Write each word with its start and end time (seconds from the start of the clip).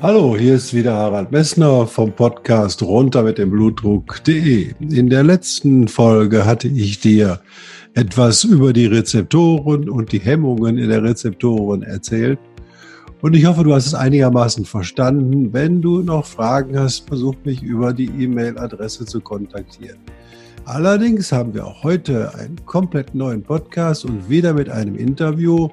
Hallo, 0.00 0.36
hier 0.38 0.54
ist 0.54 0.72
wieder 0.72 0.94
Harald 0.94 1.32
Messner 1.32 1.84
vom 1.84 2.12
Podcast 2.12 2.84
runter 2.84 3.24
mit 3.24 3.36
dem 3.36 3.50
Blutdruck.de. 3.50 4.72
In 4.78 5.10
der 5.10 5.24
letzten 5.24 5.88
Folge 5.88 6.46
hatte 6.46 6.68
ich 6.68 7.00
dir 7.00 7.40
etwas 7.94 8.44
über 8.44 8.72
die 8.72 8.86
Rezeptoren 8.86 9.90
und 9.90 10.12
die 10.12 10.20
Hemmungen 10.20 10.78
in 10.78 10.88
der 10.88 11.02
Rezeptoren 11.02 11.82
erzählt. 11.82 12.38
Und 13.22 13.34
ich 13.34 13.44
hoffe, 13.44 13.64
du 13.64 13.74
hast 13.74 13.86
es 13.86 13.94
einigermaßen 13.94 14.64
verstanden. 14.66 15.52
Wenn 15.52 15.82
du 15.82 16.00
noch 16.00 16.26
Fragen 16.26 16.78
hast, 16.78 17.08
versuch 17.08 17.34
mich 17.42 17.60
über 17.60 17.92
die 17.92 18.06
E-Mail-Adresse 18.06 19.04
zu 19.04 19.20
kontaktieren. 19.20 19.98
Allerdings 20.64 21.32
haben 21.32 21.54
wir 21.54 21.66
auch 21.66 21.82
heute 21.82 22.32
einen 22.36 22.64
komplett 22.66 23.16
neuen 23.16 23.42
Podcast 23.42 24.04
und 24.04 24.30
wieder 24.30 24.54
mit 24.54 24.70
einem 24.70 24.94
Interview. 24.94 25.68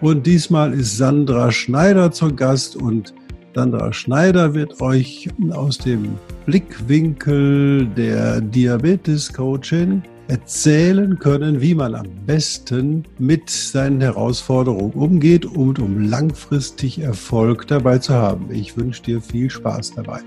Und 0.00 0.26
diesmal 0.26 0.74
ist 0.74 0.96
Sandra 0.96 1.52
Schneider 1.52 2.10
zu 2.10 2.34
Gast 2.34 2.74
und 2.74 3.14
Sandra 3.54 3.92
Schneider 3.92 4.54
wird 4.54 4.80
euch 4.80 5.28
aus 5.50 5.78
dem 5.78 6.16
Blickwinkel 6.46 7.86
der 7.86 8.40
Diabetes-Coachin 8.40 10.02
erzählen 10.28 11.18
können, 11.18 11.60
wie 11.60 11.74
man 11.74 11.96
am 11.96 12.06
besten 12.24 13.04
mit 13.18 13.50
seinen 13.50 14.00
Herausforderungen 14.00 14.92
umgeht 14.92 15.44
und 15.44 15.80
um 15.80 16.08
langfristig 16.08 17.00
Erfolg 17.00 17.66
dabei 17.66 17.98
zu 17.98 18.14
haben. 18.14 18.46
Ich 18.52 18.76
wünsche 18.76 19.02
dir 19.02 19.20
viel 19.20 19.50
Spaß 19.50 19.94
dabei. 19.96 20.20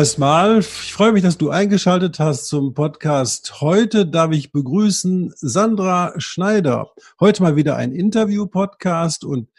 Erstmal. 0.00 0.60
Ich 0.60 0.94
freue 0.94 1.12
mich, 1.12 1.22
dass 1.22 1.36
du 1.36 1.50
eingeschaltet 1.50 2.18
hast 2.18 2.46
zum 2.46 2.72
Podcast. 2.72 3.60
Heute 3.60 4.06
darf 4.06 4.32
ich 4.32 4.50
begrüßen 4.50 5.34
Sandra 5.36 6.14
Schneider. 6.16 6.90
Heute 7.20 7.42
mal 7.42 7.54
wieder 7.54 7.76
ein 7.76 7.92
Interview-Podcast 7.92 9.26
und 9.26 9.50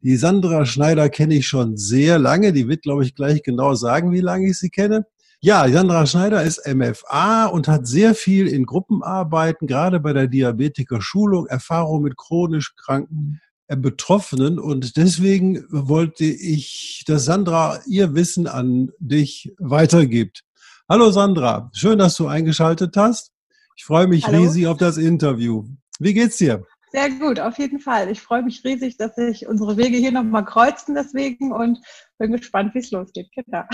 die 0.00 0.16
Sandra 0.16 0.66
Schneider 0.66 1.08
kenne 1.10 1.36
ich 1.36 1.46
schon 1.46 1.76
sehr 1.76 2.18
lange. 2.18 2.52
Die 2.52 2.66
wird, 2.66 2.82
glaube 2.82 3.04
ich, 3.04 3.14
gleich 3.14 3.44
genau 3.44 3.76
sagen, 3.76 4.10
wie 4.10 4.20
lange 4.20 4.48
ich 4.48 4.58
sie 4.58 4.68
kenne. 4.68 5.06
Ja, 5.38 5.68
Sandra 5.70 6.06
Schneider 6.06 6.42
ist 6.42 6.66
MFA 6.66 7.46
und 7.46 7.68
hat 7.68 7.86
sehr 7.86 8.16
viel 8.16 8.48
in 8.48 8.66
Gruppenarbeiten, 8.66 9.68
gerade 9.68 10.00
bei 10.00 10.12
der 10.12 10.26
Diabetiker-Schulung, 10.26 11.46
Erfahrung 11.46 12.02
mit 12.02 12.16
chronisch 12.16 12.74
kranken 12.74 13.40
Betroffenen 13.68 14.58
und 14.58 14.96
deswegen 14.96 15.64
wollte 15.70 16.24
ich, 16.24 17.04
dass 17.06 17.24
Sandra 17.24 17.80
ihr 17.86 18.14
Wissen 18.14 18.46
an 18.46 18.90
dich 18.98 19.54
weitergibt. 19.58 20.42
Hallo 20.88 21.10
Sandra, 21.10 21.70
schön, 21.72 21.98
dass 21.98 22.16
du 22.16 22.26
eingeschaltet 22.26 22.96
hast. 22.96 23.32
Ich 23.76 23.84
freue 23.84 24.06
mich 24.06 24.26
Hallo. 24.26 24.42
riesig 24.42 24.66
auf 24.66 24.76
das 24.76 24.98
Interview. 24.98 25.64
Wie 25.98 26.12
geht's 26.12 26.36
dir? 26.36 26.64
Sehr 26.92 27.10
gut, 27.10 27.40
auf 27.40 27.58
jeden 27.58 27.80
Fall. 27.80 28.10
Ich 28.10 28.20
freue 28.20 28.42
mich 28.42 28.62
riesig, 28.64 28.98
dass 28.98 29.16
sich 29.16 29.48
unsere 29.48 29.76
Wege 29.76 29.96
hier 29.96 30.12
nochmal 30.12 30.44
kreuzen 30.44 30.94
deswegen 30.94 31.50
und 31.50 31.78
bin 32.18 32.32
gespannt, 32.32 32.74
wie 32.74 32.80
es 32.80 32.90
losgeht. 32.90 33.28
Genau. 33.34 33.64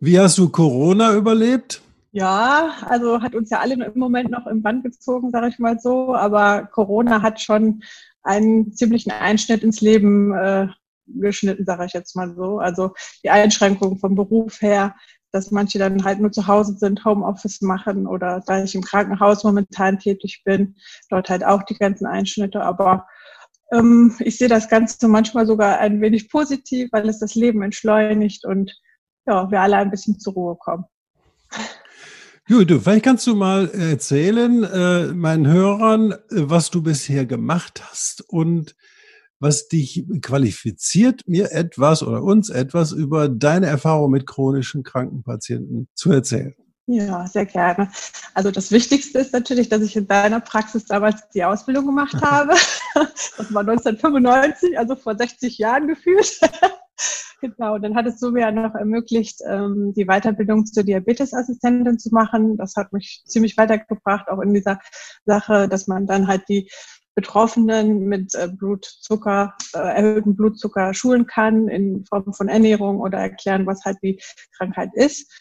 Wie 0.00 0.18
hast 0.18 0.38
du 0.38 0.48
Corona 0.48 1.14
überlebt? 1.14 1.82
Ja, 2.12 2.74
also 2.86 3.20
hat 3.20 3.34
uns 3.34 3.50
ja 3.50 3.60
alle 3.60 3.74
im 3.74 3.98
Moment 3.98 4.30
noch 4.30 4.46
im 4.46 4.62
Band 4.62 4.84
gezogen, 4.84 5.30
sage 5.30 5.48
ich 5.48 5.58
mal 5.58 5.78
so. 5.78 6.14
Aber 6.14 6.64
Corona 6.64 7.22
hat 7.22 7.40
schon 7.40 7.82
einen 8.24 8.72
ziemlichen 8.72 9.10
Einschnitt 9.10 9.62
ins 9.62 9.80
Leben 9.80 10.34
äh, 10.34 10.68
geschnitten, 11.06 11.64
sage 11.64 11.84
ich 11.86 11.92
jetzt 11.92 12.16
mal 12.16 12.34
so. 12.34 12.58
Also 12.58 12.94
die 13.22 13.30
Einschränkungen 13.30 13.98
vom 13.98 14.14
Beruf 14.14 14.60
her, 14.62 14.94
dass 15.30 15.50
manche 15.50 15.78
dann 15.78 16.04
halt 16.04 16.20
nur 16.20 16.32
zu 16.32 16.46
Hause 16.46 16.76
sind, 16.78 17.04
Homeoffice 17.04 17.60
machen 17.60 18.06
oder 18.06 18.42
da 18.46 18.62
ich 18.62 18.74
im 18.74 18.82
Krankenhaus 18.82 19.44
momentan 19.44 19.98
tätig 19.98 20.42
bin, 20.44 20.76
dort 21.10 21.28
halt 21.28 21.44
auch 21.44 21.62
die 21.64 21.74
ganzen 21.74 22.06
Einschnitte. 22.06 22.62
Aber 22.62 23.06
ähm, 23.72 24.14
ich 24.20 24.38
sehe 24.38 24.48
das 24.48 24.68
Ganze 24.68 25.08
manchmal 25.08 25.46
sogar 25.46 25.78
ein 25.78 26.00
wenig 26.00 26.30
positiv, 26.30 26.88
weil 26.92 27.08
es 27.08 27.18
das 27.18 27.34
Leben 27.34 27.62
entschleunigt 27.62 28.44
und 28.44 28.72
ja, 29.26 29.50
wir 29.50 29.60
alle 29.60 29.76
ein 29.76 29.90
bisschen 29.90 30.18
zur 30.18 30.34
Ruhe 30.34 30.56
kommen. 30.56 30.84
Gut, 32.46 32.70
du, 32.70 32.78
vielleicht 32.78 33.04
kannst 33.04 33.26
du 33.26 33.34
mal 33.34 33.70
erzählen, 33.70 34.64
äh, 34.64 35.14
meinen 35.14 35.46
Hörern, 35.46 36.12
äh, 36.12 36.16
was 36.30 36.70
du 36.70 36.82
bisher 36.82 37.24
gemacht 37.24 37.82
hast 37.88 38.20
und 38.28 38.76
was 39.40 39.68
dich 39.68 40.04
qualifiziert, 40.20 41.22
mir 41.26 41.52
etwas 41.52 42.02
oder 42.02 42.22
uns 42.22 42.50
etwas 42.50 42.92
über 42.92 43.30
deine 43.30 43.66
Erfahrung 43.66 44.10
mit 44.10 44.26
chronischen 44.26 44.82
Krankenpatienten 44.82 45.88
zu 45.94 46.12
erzählen. 46.12 46.54
Ja, 46.86 47.26
sehr 47.26 47.46
gerne. 47.46 47.90
Also 48.34 48.50
das 48.50 48.70
Wichtigste 48.70 49.20
ist 49.20 49.32
natürlich, 49.32 49.70
dass 49.70 49.80
ich 49.80 49.96
in 49.96 50.06
deiner 50.06 50.40
Praxis 50.40 50.84
damals 50.84 51.26
die 51.30 51.44
Ausbildung 51.44 51.86
gemacht 51.86 52.14
habe. 52.20 52.54
Das 52.94 53.54
war 53.54 53.62
1995, 53.62 54.78
also 54.78 54.96
vor 54.96 55.16
60 55.16 55.56
Jahren 55.56 55.88
gefühlt. 55.88 56.40
Genau, 57.64 57.78
dann 57.78 57.94
hattest 57.94 58.20
du 58.20 58.30
mir 58.30 58.52
noch 58.52 58.74
ermöglicht, 58.74 59.40
ähm, 59.48 59.94
die 59.96 60.04
Weiterbildung 60.04 60.66
zur 60.66 60.82
Diabetesassistentin 60.82 61.98
zu 61.98 62.10
machen. 62.10 62.58
Das 62.58 62.74
hat 62.76 62.92
mich 62.92 63.22
ziemlich 63.24 63.56
weitergebracht, 63.56 64.28
auch 64.28 64.40
in 64.40 64.52
dieser 64.52 64.80
Sache, 65.24 65.66
dass 65.66 65.86
man 65.86 66.06
dann 66.06 66.28
halt 66.28 66.42
die 66.50 66.70
Betroffenen 67.14 68.00
mit 68.00 68.34
äh, 68.34 68.48
Blutzucker, 68.48 69.54
äh, 69.72 69.78
erhöhtem 69.78 70.36
Blutzucker 70.36 70.92
schulen 70.92 71.26
kann 71.26 71.68
in 71.68 72.04
Form 72.04 72.34
von 72.34 72.48
Ernährung 72.48 73.00
oder 73.00 73.16
erklären, 73.16 73.64
was 73.64 73.82
halt 73.86 73.96
die 74.02 74.20
Krankheit 74.58 74.90
ist. 74.92 75.32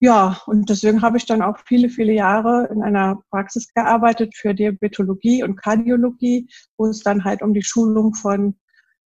Ja, 0.00 0.42
und 0.44 0.68
deswegen 0.68 1.00
habe 1.00 1.16
ich 1.16 1.24
dann 1.24 1.40
auch 1.40 1.56
viele, 1.66 1.88
viele 1.88 2.12
Jahre 2.12 2.68
in 2.70 2.82
einer 2.82 3.22
Praxis 3.30 3.72
gearbeitet 3.72 4.34
für 4.36 4.54
Diabetologie 4.54 5.44
und 5.44 5.56
Kardiologie, 5.56 6.46
wo 6.76 6.88
es 6.88 7.00
dann 7.00 7.24
halt 7.24 7.40
um 7.40 7.54
die 7.54 7.62
Schulung 7.62 8.12
von 8.12 8.56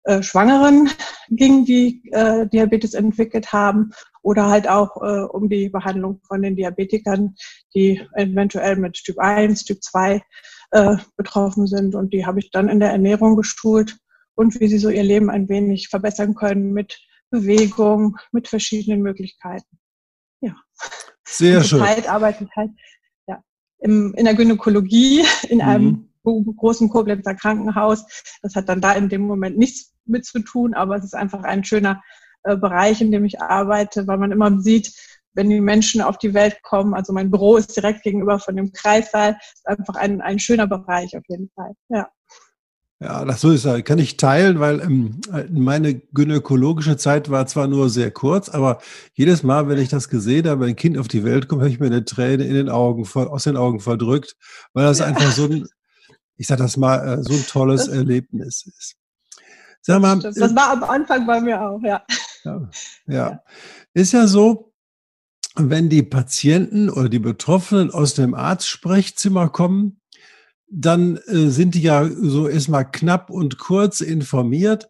äh, 0.05 0.21
Schwangeren 0.21 0.89
ging, 1.29 1.65
die 1.65 2.03
äh, 2.11 2.47
Diabetes 2.47 2.93
entwickelt 2.93 3.53
haben 3.53 3.91
oder 4.21 4.47
halt 4.47 4.67
auch 4.67 4.97
äh, 5.01 5.23
um 5.23 5.49
die 5.49 5.69
Behandlung 5.69 6.19
von 6.27 6.41
den 6.41 6.55
Diabetikern, 6.55 7.35
die 7.73 8.01
eventuell 8.15 8.75
mit 8.75 8.95
Typ 8.95 9.19
1, 9.19 9.63
Typ 9.63 9.81
2 9.81 10.21
äh, 10.71 10.97
betroffen 11.15 11.67
sind. 11.67 11.95
Und 11.95 12.13
die 12.13 12.25
habe 12.25 12.39
ich 12.39 12.51
dann 12.51 12.69
in 12.69 12.79
der 12.79 12.91
Ernährung 12.91 13.35
geschult 13.35 13.97
und 14.35 14.59
wie 14.59 14.67
sie 14.67 14.77
so 14.77 14.89
ihr 14.89 15.03
Leben 15.03 15.29
ein 15.29 15.47
wenig 15.49 15.89
verbessern 15.89 16.35
können 16.35 16.73
mit 16.73 16.99
Bewegung, 17.29 18.17
mit 18.31 18.47
verschiedenen 18.47 19.01
Möglichkeiten. 19.01 19.79
Ja. 20.41 20.55
Sehr 21.23 21.63
schön. 21.63 21.79
Zeit 21.79 22.09
arbeitet 22.09 22.49
halt 22.55 22.71
ja, 23.27 23.41
im, 23.79 24.13
in 24.15 24.25
der 24.25 24.35
Gynäkologie, 24.35 25.23
in 25.49 25.59
mhm. 25.59 26.12
Großen 26.23 26.89
Koblenzer 26.89 27.35
Krankenhaus. 27.35 28.05
Das 28.41 28.55
hat 28.55 28.69
dann 28.69 28.81
da 28.81 28.93
in 28.93 29.09
dem 29.09 29.21
Moment 29.21 29.57
nichts 29.57 29.93
mit 30.05 30.25
zu 30.25 30.39
tun, 30.39 30.73
aber 30.73 30.97
es 30.97 31.03
ist 31.03 31.15
einfach 31.15 31.43
ein 31.43 31.63
schöner 31.63 32.01
äh, 32.43 32.57
Bereich, 32.57 33.01
in 33.01 33.11
dem 33.11 33.25
ich 33.25 33.41
arbeite, 33.41 34.07
weil 34.07 34.17
man 34.17 34.31
immer 34.31 34.59
sieht, 34.59 34.93
wenn 35.33 35.49
die 35.49 35.61
Menschen 35.61 36.01
auf 36.01 36.17
die 36.17 36.33
Welt 36.33 36.61
kommen, 36.61 36.93
also 36.93 37.11
mein 37.13 37.31
Büro 37.31 37.57
ist 37.57 37.75
direkt 37.75 38.03
gegenüber 38.03 38.39
von 38.39 38.55
dem 38.55 38.71
Kreissaal, 38.71 39.37
ist 39.53 39.67
einfach 39.67 39.95
ein, 39.95 40.21
ein 40.21 40.39
schöner 40.39 40.67
Bereich 40.67 41.17
auf 41.17 41.23
jeden 41.27 41.49
Fall. 41.55 41.73
Ja. 41.89 42.07
Ja, 42.99 43.25
das 43.25 43.41
so 43.41 43.51
ist, 43.51 43.67
kann 43.83 43.99
ich 43.99 44.15
teilen, 44.15 44.61
weil 44.61 44.79
ähm, 44.79 45.19
meine 45.51 45.95
gynäkologische 45.95 46.95
Zeit 46.95 47.29
war 47.29 47.45
zwar 47.47 47.67
nur 47.67 47.89
sehr 47.89 48.11
kurz, 48.11 48.47
aber 48.47 48.79
jedes 49.13 49.43
Mal, 49.43 49.67
wenn 49.67 49.77
ich 49.77 49.89
das 49.89 50.07
gesehen 50.07 50.47
habe, 50.47 50.61
wenn 50.61 50.69
ein 50.69 50.75
Kind 50.77 50.97
auf 50.97 51.09
die 51.09 51.25
Welt 51.25 51.49
kommt, 51.49 51.63
habe 51.63 51.71
ich 51.71 51.81
mir 51.81 51.87
eine 51.87 52.05
Träne 52.05 52.45
in 52.45 52.53
den 52.53 52.69
Augen, 52.69 53.05
aus 53.13 53.43
den 53.43 53.57
Augen 53.57 53.81
verdrückt, 53.81 54.37
weil 54.71 54.85
das 54.85 54.99
ja. 54.99 55.07
einfach 55.07 55.31
so 55.31 55.45
ein, 55.45 55.67
ich 56.37 56.47
sage 56.47 56.63
das 56.63 56.77
mal, 56.77 57.19
äh, 57.19 57.23
so 57.23 57.33
ein 57.33 57.45
tolles 57.47 57.85
das, 57.85 57.95
Erlebnis 57.95 58.65
ist. 58.65 58.95
Sag 59.81 60.01
mal, 60.01 60.19
das, 60.19 60.35
das 60.35 60.55
war 60.55 60.71
am 60.71 60.83
Anfang 60.83 61.27
bei 61.27 61.41
mir 61.41 61.61
auch, 61.61 61.81
ja. 61.83 62.03
ja. 62.43 62.69
Ja, 63.05 63.43
ist 63.93 64.13
ja 64.13 64.27
so, 64.27 64.73
wenn 65.55 65.89
die 65.89 66.03
Patienten 66.03 66.89
oder 66.89 67.09
die 67.09 67.19
Betroffenen 67.19 67.91
aus 67.91 68.13
dem 68.15 68.33
Arztsprechzimmer 68.33 69.49
kommen, 69.49 69.99
dann 70.67 71.17
äh, 71.27 71.49
sind 71.49 71.75
die 71.75 71.83
ja 71.83 72.09
so 72.09 72.47
erstmal 72.47 72.89
knapp 72.89 73.29
und 73.29 73.59
kurz 73.59 74.01
informiert. 74.01 74.89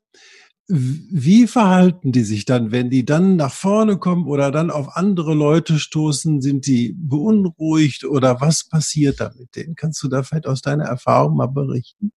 Wie 0.68 1.46
verhalten 1.48 2.14
die 2.14 2.24
sich 2.24 2.46
dann, 2.46 2.72
wenn 2.72 2.90
die 2.90 3.04
dann 3.04 3.36
nach 3.36 3.54
vorne 3.54 3.98
kommen 3.98 4.26
oder 4.28 4.50
dann 4.50 4.72
auf 4.72 4.96
andere 4.96 5.34
Leute 5.34 5.78
stoßen? 5.78 6.42
Sind 6.42 6.68
die 6.68 6.96
beunruhigt 6.98 8.06
oder 8.06 8.40
was 8.40 8.68
passiert 8.68 9.20
da 9.20 9.32
mit 9.38 9.56
denen? 9.56 9.76
Kannst 9.76 10.02
du 10.04 10.08
da 10.08 10.24
vielleicht 10.24 10.48
aus 10.48 10.62
deiner 10.62 10.86
Erfahrung 10.86 11.36
mal 11.36 11.48
berichten? 11.48 12.14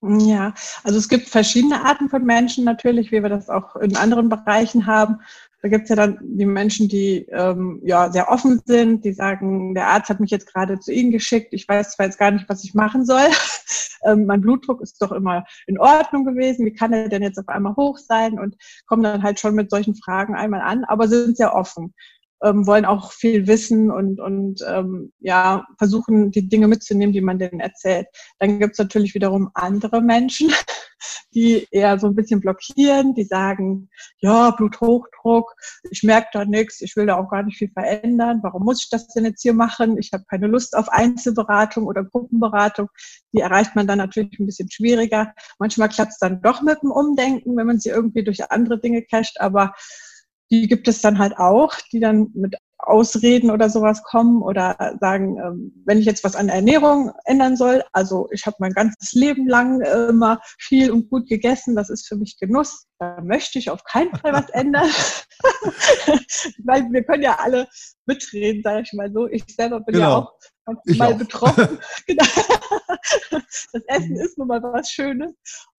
Ja, 0.00 0.54
also 0.84 0.96
es 0.96 1.08
gibt 1.08 1.28
verschiedene 1.28 1.84
Arten 1.84 2.08
von 2.08 2.24
Menschen 2.24 2.64
natürlich, 2.64 3.10
wie 3.10 3.22
wir 3.22 3.28
das 3.28 3.48
auch 3.48 3.74
in 3.76 3.96
anderen 3.96 4.28
Bereichen 4.28 4.86
haben. 4.86 5.20
Da 5.60 5.68
gibt 5.68 5.84
es 5.84 5.88
ja 5.88 5.96
dann 5.96 6.18
die 6.22 6.46
Menschen, 6.46 6.88
die 6.88 7.26
ähm, 7.32 7.80
ja 7.84 8.12
sehr 8.12 8.30
offen 8.30 8.60
sind, 8.64 9.04
die 9.04 9.12
sagen, 9.12 9.74
der 9.74 9.88
Arzt 9.88 10.08
hat 10.08 10.20
mich 10.20 10.30
jetzt 10.30 10.52
gerade 10.52 10.78
zu 10.78 10.92
Ihnen 10.92 11.10
geschickt, 11.10 11.48
ich 11.52 11.66
weiß 11.66 11.96
zwar 11.96 12.06
jetzt 12.06 12.18
gar 12.18 12.30
nicht, 12.30 12.48
was 12.48 12.62
ich 12.62 12.74
machen 12.74 13.04
soll. 13.04 13.26
Ähm, 14.08 14.26
mein 14.26 14.40
Blutdruck 14.40 14.80
ist 14.80 15.00
doch 15.00 15.12
immer 15.12 15.44
in 15.66 15.78
Ordnung 15.78 16.24
gewesen, 16.24 16.66
wie 16.66 16.72
kann 16.72 16.92
er 16.92 17.08
denn 17.08 17.22
jetzt 17.22 17.38
auf 17.38 17.48
einmal 17.48 17.76
hoch 17.76 17.98
sein? 17.98 18.38
Und 18.38 18.56
kommen 18.86 19.02
dann 19.02 19.22
halt 19.22 19.38
schon 19.40 19.54
mit 19.54 19.70
solchen 19.70 19.94
Fragen 19.94 20.34
einmal 20.34 20.60
an, 20.60 20.84
aber 20.84 21.08
sind 21.08 21.36
sehr 21.36 21.54
offen 21.54 21.94
ähm, 22.42 22.66
wollen 22.66 22.84
auch 22.84 23.12
viel 23.12 23.46
wissen 23.46 23.90
und, 23.90 24.20
und 24.20 24.64
ähm, 24.66 25.12
ja, 25.20 25.66
versuchen, 25.76 26.30
die 26.30 26.48
Dinge 26.48 26.68
mitzunehmen, 26.68 27.12
die 27.12 27.20
man 27.20 27.38
denen 27.38 27.60
erzählt. 27.60 28.06
Dann 28.38 28.58
gibt 28.58 28.72
es 28.72 28.78
natürlich 28.78 29.14
wiederum 29.14 29.50
andere 29.54 30.00
Menschen, 30.00 30.52
die 31.34 31.66
eher 31.70 31.98
so 31.98 32.06
ein 32.06 32.14
bisschen 32.14 32.40
blockieren, 32.40 33.14
die 33.14 33.24
sagen, 33.24 33.88
ja, 34.18 34.50
Bluthochdruck, 34.50 35.52
ich 35.90 36.02
merke 36.02 36.28
da 36.32 36.44
nichts, 36.44 36.80
ich 36.80 36.96
will 36.96 37.06
da 37.06 37.16
auch 37.16 37.30
gar 37.30 37.42
nicht 37.42 37.58
viel 37.58 37.70
verändern, 37.70 38.40
warum 38.42 38.64
muss 38.64 38.82
ich 38.82 38.90
das 38.90 39.08
denn 39.08 39.24
jetzt 39.24 39.42
hier 39.42 39.54
machen? 39.54 39.98
Ich 39.98 40.12
habe 40.12 40.24
keine 40.28 40.46
Lust 40.46 40.76
auf 40.76 40.88
Einzelberatung 40.88 41.86
oder 41.86 42.04
Gruppenberatung. 42.04 42.88
Die 43.32 43.40
erreicht 43.40 43.74
man 43.74 43.86
dann 43.86 43.98
natürlich 43.98 44.38
ein 44.38 44.46
bisschen 44.46 44.70
schwieriger. 44.70 45.32
Manchmal 45.58 45.88
klappt 45.88 46.12
es 46.12 46.18
dann 46.18 46.40
doch 46.40 46.62
mit 46.62 46.82
dem 46.82 46.90
Umdenken, 46.90 47.56
wenn 47.56 47.66
man 47.66 47.80
sie 47.80 47.90
irgendwie 47.90 48.24
durch 48.24 48.50
andere 48.50 48.80
Dinge 48.80 49.02
casht, 49.02 49.40
aber 49.40 49.74
die 50.50 50.66
gibt 50.66 50.88
es 50.88 51.00
dann 51.00 51.18
halt 51.18 51.38
auch, 51.38 51.74
die 51.92 52.00
dann 52.00 52.30
mit 52.34 52.56
Ausreden 52.78 53.50
oder 53.50 53.68
sowas 53.68 54.02
kommen 54.04 54.40
oder 54.42 54.96
sagen, 55.00 55.36
ähm, 55.38 55.82
wenn 55.84 55.98
ich 55.98 56.06
jetzt 56.06 56.22
was 56.22 56.36
an 56.36 56.48
Ernährung 56.48 57.12
ändern 57.24 57.56
soll, 57.56 57.82
also 57.92 58.28
ich 58.30 58.46
habe 58.46 58.56
mein 58.60 58.72
ganzes 58.72 59.12
Leben 59.12 59.48
lang 59.48 59.80
immer 59.80 60.40
viel 60.58 60.90
und 60.92 61.10
gut 61.10 61.28
gegessen, 61.28 61.74
das 61.74 61.90
ist 61.90 62.06
für 62.06 62.16
mich 62.16 62.38
Genuss, 62.38 62.86
da 63.00 63.20
möchte 63.20 63.58
ich 63.58 63.70
auf 63.70 63.82
keinen 63.84 64.14
Fall 64.16 64.32
was 64.32 64.48
ändern. 64.50 64.88
Weil 66.64 66.90
wir 66.90 67.02
können 67.02 67.24
ja 67.24 67.38
alle 67.40 67.68
mitreden, 68.06 68.62
sage 68.62 68.82
ich 68.82 68.92
mal 68.92 69.12
so. 69.12 69.26
Ich 69.26 69.44
selber 69.48 69.80
bin 69.80 69.94
genau. 69.94 70.08
ja 70.08 70.16
auch 70.16 70.32
mal 70.96 71.14
auch. 71.14 71.18
betroffen. 71.18 71.78
Genau. 72.06 72.24
das 73.30 73.82
Essen 73.86 74.16
ist 74.16 74.38
nun 74.38 74.48
mal 74.48 74.62
was 74.62 74.90
Schönes. 74.90 75.32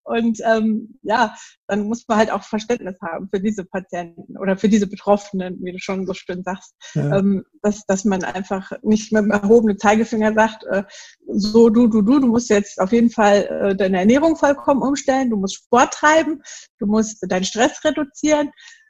Und 0.10 0.40
ähm, 0.44 0.98
ja, 1.04 1.36
dann 1.68 1.84
muss 1.84 2.04
man 2.08 2.18
halt 2.18 2.32
auch 2.32 2.42
Verständnis 2.42 2.98
haben 3.00 3.30
für 3.32 3.40
diese 3.40 3.64
Patienten 3.64 4.40
oder 4.40 4.58
für 4.58 4.68
diese 4.68 4.88
Betroffenen, 4.88 5.60
wie 5.62 5.72
du 5.72 5.78
schon 5.78 6.08
so 6.08 6.16
schön 6.16 6.42
sagst, 6.42 6.74
ja. 6.96 7.20
ähm, 7.20 7.46
dass, 7.62 7.86
dass 7.86 8.06
man 8.06 8.24
einfach 8.24 8.72
nicht 8.82 9.12
mit 9.12 9.22
dem 9.22 9.30
erhobenen 9.30 9.78
Zeigefinger 9.78 10.34
sagt, 10.34 10.64
äh, 10.66 10.82
so 11.28 11.70
du, 11.70 11.86
du, 11.86 12.02
du, 12.02 12.20
du 12.20 12.28
musst 12.28 12.50
jetzt 12.50 12.82
auf 12.82 12.92
jeden 12.92 13.12
Fall 13.12 13.46
äh, 13.46 13.76
deine 13.76 14.00
Ernährung 14.00 14.36
vollkommen 14.36 14.82
umstellen, 14.82 15.30
du 15.30 15.38
musst 15.38 15.58
Sport 15.58 15.94
treiben, 15.94 16.42
du 16.80 16.88
musst 16.88 17.24
deinen 17.30 17.44
Stress 17.44 17.84
reduzieren, 17.84 18.50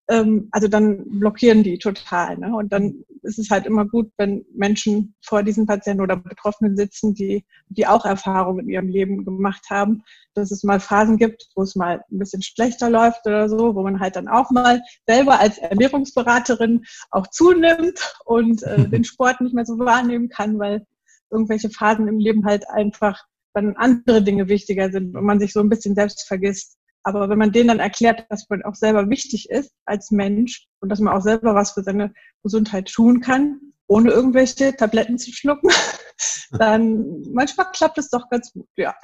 ähm, 0.09 0.49
also 0.51 0.67
dann 0.67 1.03
blockieren 1.19 1.63
die 1.63 1.77
total. 1.77 2.37
Ne? 2.37 2.53
Und 2.53 2.73
dann 2.73 3.03
ist 3.21 3.37
es 3.37 3.49
halt 3.49 3.65
immer 3.67 3.85
gut, 3.85 4.11
wenn 4.17 4.43
Menschen 4.53 5.13
vor 5.21 5.43
diesen 5.43 5.67
Patienten 5.67 6.01
oder 6.01 6.17
Betroffenen 6.17 6.75
sitzen, 6.75 7.13
die, 7.13 7.45
die 7.69 7.85
auch 7.85 8.05
Erfahrungen 8.05 8.65
in 8.65 8.69
ihrem 8.69 8.87
Leben 8.87 9.23
gemacht 9.23 9.67
haben, 9.69 10.03
dass 10.33 10.51
es 10.51 10.63
mal 10.63 10.79
Phasen 10.79 11.17
gibt, 11.17 11.47
wo 11.55 11.61
es 11.61 11.75
mal 11.75 12.03
ein 12.11 12.17
bisschen 12.17 12.41
schlechter 12.41 12.89
läuft 12.89 13.25
oder 13.27 13.47
so, 13.47 13.75
wo 13.75 13.83
man 13.83 13.99
halt 13.99 14.15
dann 14.15 14.27
auch 14.27 14.49
mal 14.49 14.81
selber 15.07 15.39
als 15.39 15.59
Ernährungsberaterin 15.59 16.85
auch 17.11 17.27
zunimmt 17.27 17.99
und 18.25 18.63
äh, 18.63 18.87
den 18.89 19.03
Sport 19.03 19.41
nicht 19.41 19.53
mehr 19.53 19.65
so 19.65 19.77
wahrnehmen 19.77 20.29
kann, 20.29 20.57
weil 20.57 20.85
irgendwelche 21.29 21.69
Phasen 21.69 22.07
im 22.07 22.17
Leben 22.17 22.45
halt 22.45 22.67
einfach 22.67 23.23
dann 23.53 23.75
andere 23.75 24.23
Dinge 24.23 24.47
wichtiger 24.47 24.91
sind 24.91 25.15
und 25.15 25.23
man 25.23 25.39
sich 25.39 25.53
so 25.53 25.59
ein 25.59 25.69
bisschen 25.69 25.93
selbst 25.93 26.27
vergisst. 26.27 26.78
Aber 27.03 27.29
wenn 27.29 27.39
man 27.39 27.51
denen 27.51 27.69
dann 27.69 27.79
erklärt, 27.79 28.25
dass 28.29 28.49
man 28.49 28.63
auch 28.63 28.75
selber 28.75 29.09
wichtig 29.09 29.49
ist 29.49 29.71
als 29.85 30.11
Mensch 30.11 30.67
und 30.81 30.89
dass 30.89 30.99
man 30.99 31.13
auch 31.13 31.21
selber 31.21 31.55
was 31.55 31.71
für 31.71 31.83
seine 31.83 32.13
Gesundheit 32.43 32.91
tun 32.91 33.21
kann, 33.21 33.59
ohne 33.87 34.11
irgendwelche 34.11 34.75
Tabletten 34.75 35.17
zu 35.17 35.31
schlucken, 35.31 35.69
dann 36.51 37.23
manchmal 37.31 37.71
klappt 37.71 37.97
es 37.97 38.09
doch 38.09 38.29
ganz 38.29 38.51
gut, 38.53 38.67
ja. 38.77 38.93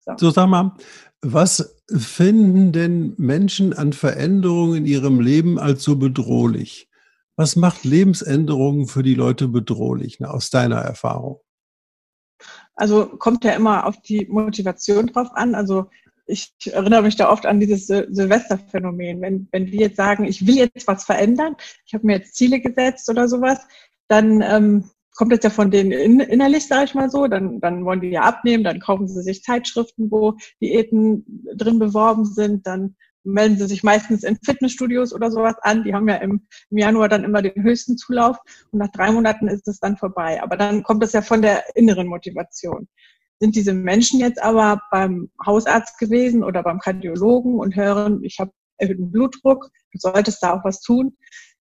So. 0.00 0.14
so, 0.16 0.30
sag 0.30 0.48
mal, 0.48 0.74
was 1.20 1.82
finden 1.94 2.72
denn 2.72 3.12
Menschen 3.18 3.74
an 3.74 3.92
Veränderungen 3.92 4.76
in 4.76 4.86
ihrem 4.86 5.20
Leben 5.20 5.58
als 5.58 5.82
so 5.82 5.96
bedrohlich? 5.96 6.88
Was 7.36 7.56
macht 7.56 7.84
Lebensänderungen 7.84 8.86
für 8.86 9.02
die 9.02 9.14
Leute 9.14 9.48
bedrohlich, 9.48 10.18
ne, 10.18 10.30
aus 10.30 10.48
deiner 10.48 10.78
Erfahrung? 10.78 11.40
Also 12.74 13.06
kommt 13.06 13.44
ja 13.44 13.52
immer 13.52 13.86
auf 13.86 14.00
die 14.00 14.26
Motivation 14.30 15.08
drauf 15.08 15.28
an. 15.34 15.54
Also 15.54 15.90
ich 16.28 16.52
erinnere 16.70 17.02
mich 17.02 17.16
da 17.16 17.30
oft 17.30 17.46
an 17.46 17.58
dieses 17.58 17.86
Sil 17.88 18.06
Silvesterphänomen. 18.10 19.20
Wenn, 19.20 19.48
wenn 19.50 19.66
die 19.66 19.78
jetzt 19.78 19.96
sagen, 19.96 20.24
ich 20.24 20.46
will 20.46 20.56
jetzt 20.56 20.86
was 20.86 21.04
verändern, 21.04 21.56
ich 21.86 21.94
habe 21.94 22.06
mir 22.06 22.18
jetzt 22.18 22.36
Ziele 22.36 22.60
gesetzt 22.60 23.08
oder 23.08 23.28
sowas, 23.28 23.58
dann 24.08 24.42
ähm, 24.42 24.90
kommt 25.16 25.32
es 25.32 25.42
ja 25.42 25.50
von 25.50 25.70
denen 25.70 25.90
in, 25.90 26.20
innerlich, 26.20 26.68
sage 26.68 26.84
ich 26.84 26.94
mal 26.94 27.10
so, 27.10 27.26
dann, 27.26 27.60
dann 27.60 27.84
wollen 27.84 28.00
die 28.00 28.10
ja 28.10 28.22
abnehmen, 28.22 28.62
dann 28.62 28.78
kaufen 28.78 29.08
sie 29.08 29.22
sich 29.22 29.42
Zeitschriften, 29.42 30.10
wo 30.10 30.36
Diäten 30.60 31.24
drin 31.56 31.78
beworben 31.78 32.24
sind, 32.24 32.66
dann 32.66 32.94
melden 33.24 33.58
sie 33.58 33.66
sich 33.66 33.82
meistens 33.82 34.22
in 34.22 34.38
Fitnessstudios 34.44 35.12
oder 35.12 35.30
sowas 35.30 35.56
an. 35.62 35.84
Die 35.84 35.94
haben 35.94 36.08
ja 36.08 36.16
im, 36.16 36.46
im 36.70 36.78
Januar 36.78 37.08
dann 37.08 37.24
immer 37.24 37.42
den 37.42 37.62
höchsten 37.62 37.96
Zulauf 37.96 38.38
und 38.70 38.78
nach 38.78 38.92
drei 38.92 39.10
Monaten 39.10 39.48
ist 39.48 39.66
es 39.68 39.80
dann 39.80 39.96
vorbei. 39.96 40.42
Aber 40.42 40.56
dann 40.56 40.82
kommt 40.82 41.02
es 41.02 41.12
ja 41.12 41.22
von 41.22 41.42
der 41.42 41.64
inneren 41.76 42.06
Motivation. 42.06 42.88
Sind 43.40 43.54
diese 43.54 43.72
Menschen 43.72 44.20
jetzt 44.20 44.42
aber 44.42 44.80
beim 44.90 45.30
Hausarzt 45.44 45.98
gewesen 45.98 46.42
oder 46.42 46.62
beim 46.62 46.80
Kardiologen 46.80 47.58
und 47.60 47.76
hören, 47.76 48.22
ich 48.24 48.38
habe 48.40 48.52
erhöhten 48.78 49.10
Blutdruck, 49.10 49.70
du 49.92 49.98
solltest 49.98 50.42
da 50.42 50.54
auch 50.54 50.64
was 50.64 50.80
tun, 50.80 51.16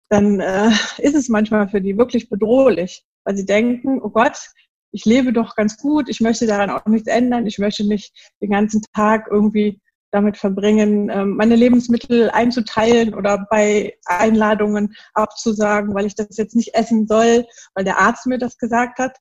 dann 0.09 0.41
äh, 0.41 0.71
ist 0.99 1.15
es 1.15 1.29
manchmal 1.29 1.69
für 1.69 1.81
die 1.81 1.97
wirklich 1.97 2.29
bedrohlich, 2.29 3.05
weil 3.25 3.37
sie 3.37 3.47
denken, 3.47 4.01
oh 4.03 4.11
Gott, 4.11 4.51
ich 4.93 5.05
lebe 5.05 5.33
doch 5.33 5.55
ganz 5.55 5.77
gut, 5.77 6.09
ich 6.09 6.21
möchte 6.21 6.47
daran 6.47 6.71
auch 6.71 6.85
nichts 6.87 7.09
ändern, 7.09 7.47
ich 7.47 7.59
möchte 7.59 7.87
nicht 7.87 8.13
den 8.41 8.51
ganzen 8.51 8.83
Tag 8.93 9.29
irgendwie 9.31 9.81
damit 10.11 10.37
verbringen, 10.37 11.09
ähm, 11.09 11.37
meine 11.37 11.55
Lebensmittel 11.55 12.31
einzuteilen 12.31 13.15
oder 13.15 13.47
bei 13.49 13.97
Einladungen 14.07 14.95
abzusagen, 15.15 15.95
weil 15.95 16.07
ich 16.07 16.17
das 16.17 16.37
jetzt 16.37 16.57
nicht 16.57 16.75
essen 16.75 17.07
soll, 17.07 17.47
weil 17.75 17.85
der 17.85 17.99
Arzt 17.99 18.27
mir 18.27 18.39
das 18.39 18.59
gesagt 18.59 18.99
hat 18.99 19.17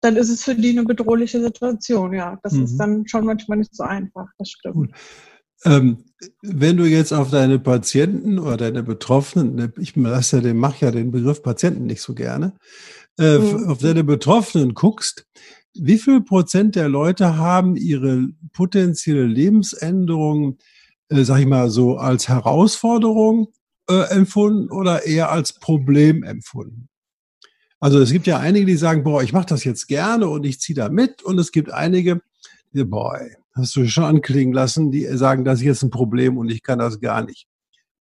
dann 0.00 0.16
ist 0.16 0.30
es 0.30 0.44
für 0.44 0.54
die 0.54 0.70
eine 0.70 0.84
bedrohliche 0.84 1.40
Situation. 1.40 2.12
Ja, 2.12 2.38
das 2.42 2.54
mhm. 2.54 2.64
ist 2.64 2.76
dann 2.76 3.06
schon 3.06 3.24
manchmal 3.24 3.58
nicht 3.58 3.74
so 3.74 3.84
einfach. 3.84 4.26
Das 4.38 4.50
stimmt. 4.50 4.92
Ähm, 5.64 6.04
wenn 6.42 6.76
du 6.76 6.84
jetzt 6.84 7.12
auf 7.12 7.30
deine 7.30 7.58
Patienten 7.58 8.38
oder 8.38 8.56
deine 8.56 8.82
Betroffenen, 8.82 9.54
ne, 9.54 9.72
ich 9.78 9.94
lasse 9.96 10.36
ja 10.36 10.42
den, 10.42 10.56
mach 10.56 10.80
ja 10.80 10.90
den 10.90 11.10
Begriff 11.10 11.42
Patienten 11.42 11.84
nicht 11.84 12.00
so 12.00 12.14
gerne, 12.14 12.54
äh, 13.18 13.38
mhm. 13.38 13.68
auf 13.68 13.78
deine 13.78 14.04
Betroffenen 14.04 14.74
guckst, 14.74 15.26
wie 15.74 15.98
viel 15.98 16.22
Prozent 16.22 16.76
der 16.76 16.88
Leute 16.88 17.36
haben 17.36 17.76
ihre 17.76 18.28
potenzielle 18.52 19.26
Lebensänderung, 19.26 20.58
äh, 21.08 21.24
sag 21.24 21.40
ich 21.40 21.46
mal 21.46 21.70
so, 21.70 21.96
als 21.96 22.28
Herausforderung 22.28 23.52
äh, 23.88 24.10
empfunden 24.10 24.70
oder 24.70 25.06
eher 25.06 25.30
als 25.30 25.52
Problem 25.52 26.22
empfunden? 26.22 26.89
Also 27.80 27.98
es 27.98 28.12
gibt 28.12 28.26
ja 28.26 28.38
einige, 28.38 28.66
die 28.66 28.76
sagen, 28.76 29.02
boah, 29.02 29.22
ich 29.22 29.32
mache 29.32 29.46
das 29.46 29.64
jetzt 29.64 29.88
gerne 29.88 30.28
und 30.28 30.44
ich 30.44 30.60
ziehe 30.60 30.76
da 30.76 30.90
mit. 30.90 31.22
Und 31.22 31.38
es 31.38 31.50
gibt 31.50 31.72
einige, 31.72 32.20
die, 32.72 32.84
boah, 32.84 33.18
hast 33.54 33.74
du 33.74 33.86
schon 33.88 34.04
anklingen 34.04 34.52
lassen, 34.52 34.90
die 34.90 35.04
sagen, 35.16 35.44
das 35.44 35.60
ist 35.60 35.64
jetzt 35.64 35.82
ein 35.82 35.90
Problem 35.90 36.36
und 36.36 36.50
ich 36.50 36.62
kann 36.62 36.78
das 36.78 37.00
gar 37.00 37.24
nicht. 37.24 37.46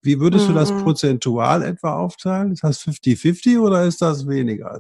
Wie 0.01 0.19
würdest 0.19 0.50
du 0.50 0.53
das 0.53 0.72
mhm. 0.72 0.84
prozentual 0.84 1.63
etwa 1.63 1.98
aufteilen? 2.00 2.51
Ist 2.51 2.63
das 2.63 2.81
50-50 2.81 3.60
oder 3.60 3.84
ist 3.86 4.01
das 4.01 4.27
weniger? 4.27 4.79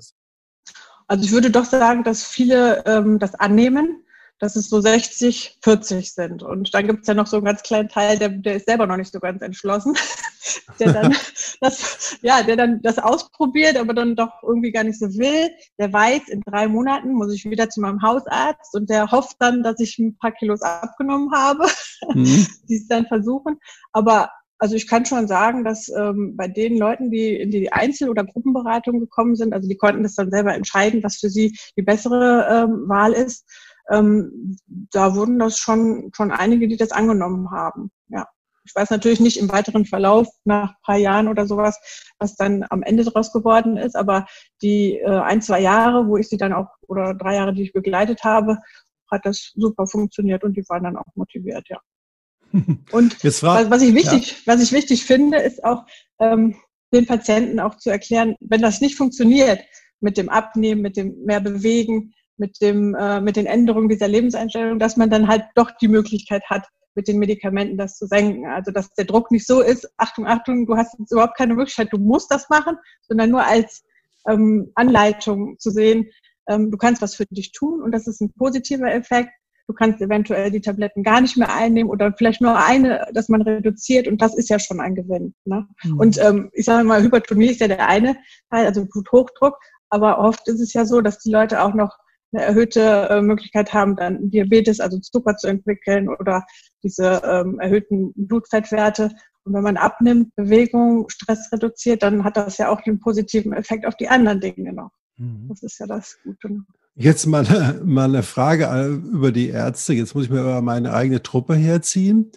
Also 1.07 1.23
ich 1.23 1.31
würde 1.31 1.51
doch 1.51 1.65
sagen, 1.65 2.03
dass 2.03 2.23
viele 2.23 2.83
ähm, 2.85 3.19
das 3.19 3.35
annehmen 3.35 4.03
dass 4.39 4.55
es 4.55 4.69
so 4.69 4.79
60, 4.81 5.57
40 5.63 6.13
sind. 6.13 6.43
Und 6.43 6.73
dann 6.73 6.87
gibt 6.87 7.01
es 7.01 7.07
ja 7.07 7.13
noch 7.13 7.27
so 7.27 7.37
einen 7.37 7.45
ganz 7.45 7.63
kleinen 7.63 7.89
Teil, 7.89 8.19
der, 8.19 8.29
der 8.29 8.55
ist 8.55 8.67
selber 8.67 8.85
noch 8.85 8.97
nicht 8.97 9.11
so 9.11 9.19
ganz 9.19 9.41
entschlossen, 9.41 9.95
der 10.79 10.93
dann 10.93 11.15
das, 11.61 12.17
ja, 12.21 12.43
der 12.43 12.55
dann 12.55 12.81
das 12.81 12.99
ausprobiert, 12.99 13.77
aber 13.77 13.93
dann 13.93 14.15
doch 14.15 14.43
irgendwie 14.43 14.71
gar 14.71 14.83
nicht 14.83 14.99
so 14.99 15.07
will. 15.07 15.49
Der 15.79 15.91
weiß, 15.91 16.29
in 16.29 16.41
drei 16.41 16.67
Monaten 16.67 17.13
muss 17.13 17.33
ich 17.33 17.45
wieder 17.45 17.69
zu 17.69 17.81
meinem 17.81 18.01
Hausarzt 18.01 18.75
und 18.75 18.89
der 18.89 19.11
hofft 19.11 19.37
dann, 19.39 19.63
dass 19.63 19.79
ich 19.79 19.97
ein 19.99 20.17
paar 20.17 20.31
Kilos 20.31 20.61
abgenommen 20.61 21.31
habe, 21.33 21.67
mhm. 22.13 22.47
die 22.69 22.75
es 22.75 22.87
dann 22.87 23.05
versuchen. 23.07 23.57
Aber 23.93 24.29
also 24.59 24.75
ich 24.75 24.87
kann 24.87 25.05
schon 25.05 25.27
sagen, 25.27 25.63
dass 25.63 25.87
ähm, 25.89 26.35
bei 26.35 26.47
den 26.47 26.77
Leuten, 26.77 27.11
die 27.11 27.35
in 27.35 27.51
die 27.51 27.71
Einzel- 27.71 28.09
oder 28.09 28.25
Gruppenberatung 28.25 28.99
gekommen 28.99 29.35
sind, 29.35 29.53
also 29.53 29.67
die 29.69 29.77
konnten 29.77 30.03
das 30.03 30.15
dann 30.15 30.31
selber 30.31 30.55
entscheiden, 30.55 31.03
was 31.03 31.17
für 31.17 31.29
sie 31.29 31.55
die 31.77 31.83
bessere 31.83 32.47
ähm, 32.49 32.89
Wahl 32.89 33.13
ist, 33.13 33.45
ähm, 33.89 34.57
da 34.67 35.15
wurden 35.15 35.39
das 35.39 35.59
schon, 35.59 36.11
schon 36.15 36.31
einige, 36.31 36.67
die 36.67 36.77
das 36.77 36.91
angenommen 36.91 37.51
haben. 37.51 37.91
Ja. 38.09 38.27
Ich 38.67 38.75
weiß 38.75 38.89
natürlich 38.89 39.19
nicht 39.19 39.37
im 39.37 39.49
weiteren 39.49 39.85
Verlauf, 39.85 40.27
nach 40.43 40.71
ein 40.71 40.81
paar 40.83 40.97
Jahren 40.97 41.27
oder 41.27 41.47
sowas, 41.47 41.79
was 42.19 42.35
dann 42.35 42.65
am 42.69 42.83
Ende 42.83 43.05
daraus 43.05 43.31
geworden 43.31 43.77
ist, 43.77 43.95
aber 43.95 44.27
die 44.61 44.97
äh, 44.97 45.19
ein, 45.19 45.41
zwei 45.41 45.61
Jahre, 45.61 46.07
wo 46.07 46.17
ich 46.17 46.27
sie 46.27 46.37
dann 46.37 46.53
auch, 46.53 46.67
oder 46.87 47.13
drei 47.13 47.35
Jahre, 47.35 47.53
die 47.53 47.63
ich 47.63 47.73
begleitet 47.73 48.23
habe, 48.23 48.57
hat 49.09 49.25
das 49.25 49.53
super 49.55 49.87
funktioniert 49.87 50.43
und 50.43 50.57
die 50.57 50.67
waren 50.67 50.83
dann 50.83 50.97
auch 50.97 51.05
motiviert, 51.15 51.67
ja. 51.69 51.79
Und 52.91 53.23
was, 53.23 53.43
was, 53.43 53.81
ich 53.81 53.93
wichtig, 53.93 54.31
ja. 54.45 54.53
was 54.53 54.63
ich 54.63 54.71
wichtig 54.71 55.03
finde, 55.05 55.37
ist 55.37 55.63
auch 55.65 55.85
ähm, 56.19 56.55
den 56.93 57.05
Patienten 57.05 57.59
auch 57.59 57.75
zu 57.75 57.89
erklären, 57.89 58.35
wenn 58.39 58.61
das 58.61 58.79
nicht 58.79 58.95
funktioniert 58.95 59.59
mit 59.99 60.17
dem 60.17 60.29
Abnehmen, 60.29 60.81
mit 60.81 60.95
dem 60.95 61.23
mehr 61.25 61.41
Bewegen, 61.41 62.13
mit 62.37 62.61
dem 62.61 62.95
äh, 62.95 63.19
mit 63.19 63.35
den 63.35 63.47
Änderungen 63.47 63.89
dieser 63.89 64.07
Lebenseinstellung, 64.07 64.79
dass 64.79 64.95
man 64.95 65.09
dann 65.09 65.27
halt 65.27 65.43
doch 65.55 65.71
die 65.81 65.89
Möglichkeit 65.89 66.43
hat, 66.49 66.65
mit 66.97 67.07
den 67.07 67.19
Medikamenten 67.19 67.77
das 67.77 67.95
zu 67.95 68.07
senken. 68.07 68.47
Also 68.47 68.71
dass 68.71 68.91
der 68.95 69.05
Druck 69.05 69.31
nicht 69.31 69.47
so 69.47 69.61
ist, 69.61 69.87
Achtung, 69.95 70.27
Achtung, 70.27 70.65
du 70.65 70.75
hast 70.75 70.97
jetzt 70.99 71.11
überhaupt 71.11 71.37
keine 71.37 71.53
Möglichkeit, 71.53 71.93
du 71.93 71.99
musst 71.99 72.29
das 72.31 72.49
machen, 72.49 72.75
sondern 73.07 73.29
nur 73.29 73.45
als 73.45 73.85
ähm, 74.27 74.71
Anleitung 74.75 75.57
zu 75.59 75.69
sehen, 75.69 76.09
ähm, 76.49 76.71
du 76.71 76.77
kannst 76.77 77.01
was 77.01 77.15
für 77.15 77.25
dich 77.27 77.51
tun 77.51 77.81
und 77.81 77.91
das 77.91 78.07
ist 78.07 78.19
ein 78.19 78.33
positiver 78.33 78.91
Effekt. 78.91 79.29
Du 79.67 79.73
kannst 79.73 80.01
eventuell 80.01 80.49
die 80.49 80.61
Tabletten 80.61 81.03
gar 81.03 81.19
nicht 81.19 81.37
mehr 81.37 81.53
einnehmen 81.53 81.91
oder 81.91 82.13
vielleicht 82.17 82.39
nur 82.41 82.57
eine, 82.57 83.05
dass 83.13 83.27
man 83.27 83.41
reduziert 83.41 84.07
und 84.07 84.21
das 84.21 84.35
ist 84.35 84.49
ja 84.49 84.59
schon 84.59 84.79
ein 84.79 84.95
Gewinn. 84.95 85.35
Ne? 85.45 85.67
Mhm. 85.83 85.99
Und 85.99 86.17
ähm, 86.19 86.49
ich 86.53 86.65
sage 86.65 86.85
mal, 86.85 87.03
Hypertonie 87.03 87.47
ist 87.47 87.59
ja 87.59 87.67
der 87.67 87.87
eine 87.87 88.15
Teil, 88.49 88.65
also 88.65 88.85
Bluthochdruck, 88.85 89.57
aber 89.89 90.19
oft 90.19 90.47
ist 90.47 90.61
es 90.61 90.73
ja 90.73 90.85
so, 90.85 91.01
dass 91.01 91.19
die 91.19 91.31
Leute 91.31 91.61
auch 91.61 91.73
noch 91.73 91.97
eine 92.33 92.43
erhöhte 92.43 93.07
äh, 93.09 93.21
Möglichkeit 93.21 93.73
haben, 93.73 93.95
dann 93.95 94.29
Diabetes, 94.29 94.79
also 94.79 94.99
Zucker 94.99 95.37
zu 95.37 95.47
entwickeln 95.47 96.09
oder 96.09 96.45
diese 96.87 97.21
ähm, 97.25 97.59
erhöhten 97.59 98.13
Blutfettwerte. 98.15 99.11
Und 99.43 99.53
wenn 99.53 99.63
man 99.63 99.77
abnimmt, 99.77 100.35
Bewegung, 100.35 101.09
Stress 101.09 101.51
reduziert, 101.51 102.03
dann 102.03 102.23
hat 102.23 102.37
das 102.37 102.57
ja 102.57 102.69
auch 102.69 102.81
einen 102.85 102.99
positiven 102.99 103.53
Effekt 103.53 103.85
auf 103.85 103.95
die 103.95 104.07
anderen 104.07 104.39
Dinge 104.39 104.73
noch. 104.73 104.91
Mhm. 105.17 105.47
Das 105.49 105.63
ist 105.63 105.79
ja 105.79 105.87
das 105.87 106.17
Gute. 106.23 106.61
Jetzt 106.95 107.25
mal, 107.25 107.81
mal 107.85 108.05
eine 108.05 108.23
Frage 108.23 108.65
äh, 108.65 108.87
über 108.87 109.31
die 109.31 109.49
Ärzte. 109.49 109.93
Jetzt 109.93 110.15
muss 110.15 110.25
ich 110.25 110.29
mir 110.29 110.41
aber 110.41 110.61
meine 110.61 110.93
eigene 110.93 111.21
Truppe 111.21 111.55
herziehen. 111.55 112.31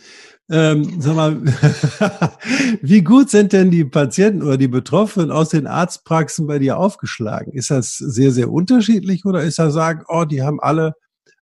Ähm, 0.50 1.00
sag 1.00 1.14
mal, 1.14 1.40
wie 2.82 3.02
gut 3.02 3.30
sind 3.30 3.52
denn 3.52 3.70
die 3.70 3.84
Patienten 3.84 4.42
oder 4.42 4.56
die 4.56 4.68
Betroffenen 4.68 5.30
aus 5.30 5.50
den 5.50 5.68
Arztpraxen 5.68 6.48
bei 6.48 6.58
dir 6.58 6.76
aufgeschlagen? 6.76 7.52
Ist 7.52 7.70
das 7.70 7.96
sehr, 7.96 8.32
sehr 8.32 8.50
unterschiedlich 8.50 9.24
oder 9.24 9.42
ist 9.42 9.60
das 9.60 9.72
sagen, 9.72 10.02
oh, 10.08 10.24
die 10.24 10.42
haben 10.42 10.60
alle 10.60 10.94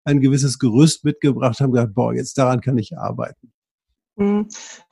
ein 0.08 0.20
gewisses 0.20 0.58
Gerüst 0.58 1.04
mitgebracht, 1.04 1.60
haben 1.60 1.72
gesagt, 1.72 1.94
boah, 1.94 2.14
jetzt 2.14 2.36
daran 2.38 2.60
kann 2.60 2.78
ich 2.78 2.96
arbeiten? 2.96 3.52
Mhm. 4.16 4.48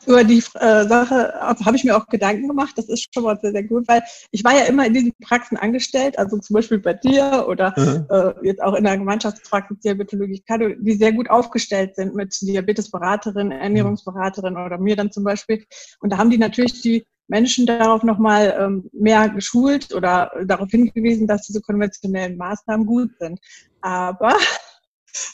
Über 0.06 0.22
die 0.22 0.38
äh, 0.54 0.86
Sache 0.86 1.34
habe 1.40 1.76
ich 1.76 1.82
mir 1.82 1.96
auch 1.96 2.06
Gedanken 2.06 2.46
gemacht. 2.46 2.74
Das 2.76 2.88
ist 2.88 3.12
schon 3.12 3.24
mal 3.24 3.36
sehr, 3.40 3.50
sehr 3.50 3.64
gut, 3.64 3.88
weil 3.88 4.02
ich 4.30 4.44
war 4.44 4.54
ja 4.54 4.64
immer 4.66 4.86
in 4.86 4.94
diesen 4.94 5.12
Praxen 5.20 5.56
angestellt, 5.56 6.16
also 6.16 6.38
zum 6.38 6.54
Beispiel 6.54 6.78
bei 6.78 6.94
dir 6.94 7.46
oder 7.48 7.74
mhm. 7.76 8.06
äh, 8.08 8.46
jetzt 8.46 8.62
auch 8.62 8.74
in 8.74 8.84
der 8.84 8.96
Gemeinschaftspraxis 8.96 9.80
Diabetologie, 9.80 10.44
die 10.78 10.92
sehr 10.92 11.12
gut 11.12 11.28
aufgestellt 11.28 11.96
sind 11.96 12.14
mit 12.14 12.40
Diabetesberaterin, 12.40 13.50
Ernährungsberaterin 13.50 14.56
oder 14.56 14.78
mir 14.78 14.94
dann 14.94 15.10
zum 15.10 15.24
Beispiel. 15.24 15.64
Und 15.98 16.12
da 16.12 16.18
haben 16.18 16.30
die 16.30 16.38
natürlich 16.38 16.80
die 16.82 17.04
Menschen 17.28 17.66
darauf 17.66 18.04
nochmal 18.04 18.56
ähm, 18.58 18.88
mehr 18.92 19.28
geschult 19.28 19.92
oder 19.92 20.30
darauf 20.44 20.70
hingewiesen, 20.70 21.26
dass 21.26 21.46
diese 21.46 21.60
konventionellen 21.60 22.36
Maßnahmen 22.36 22.86
gut 22.86 23.10
sind. 23.18 23.40
Aber 23.80 24.36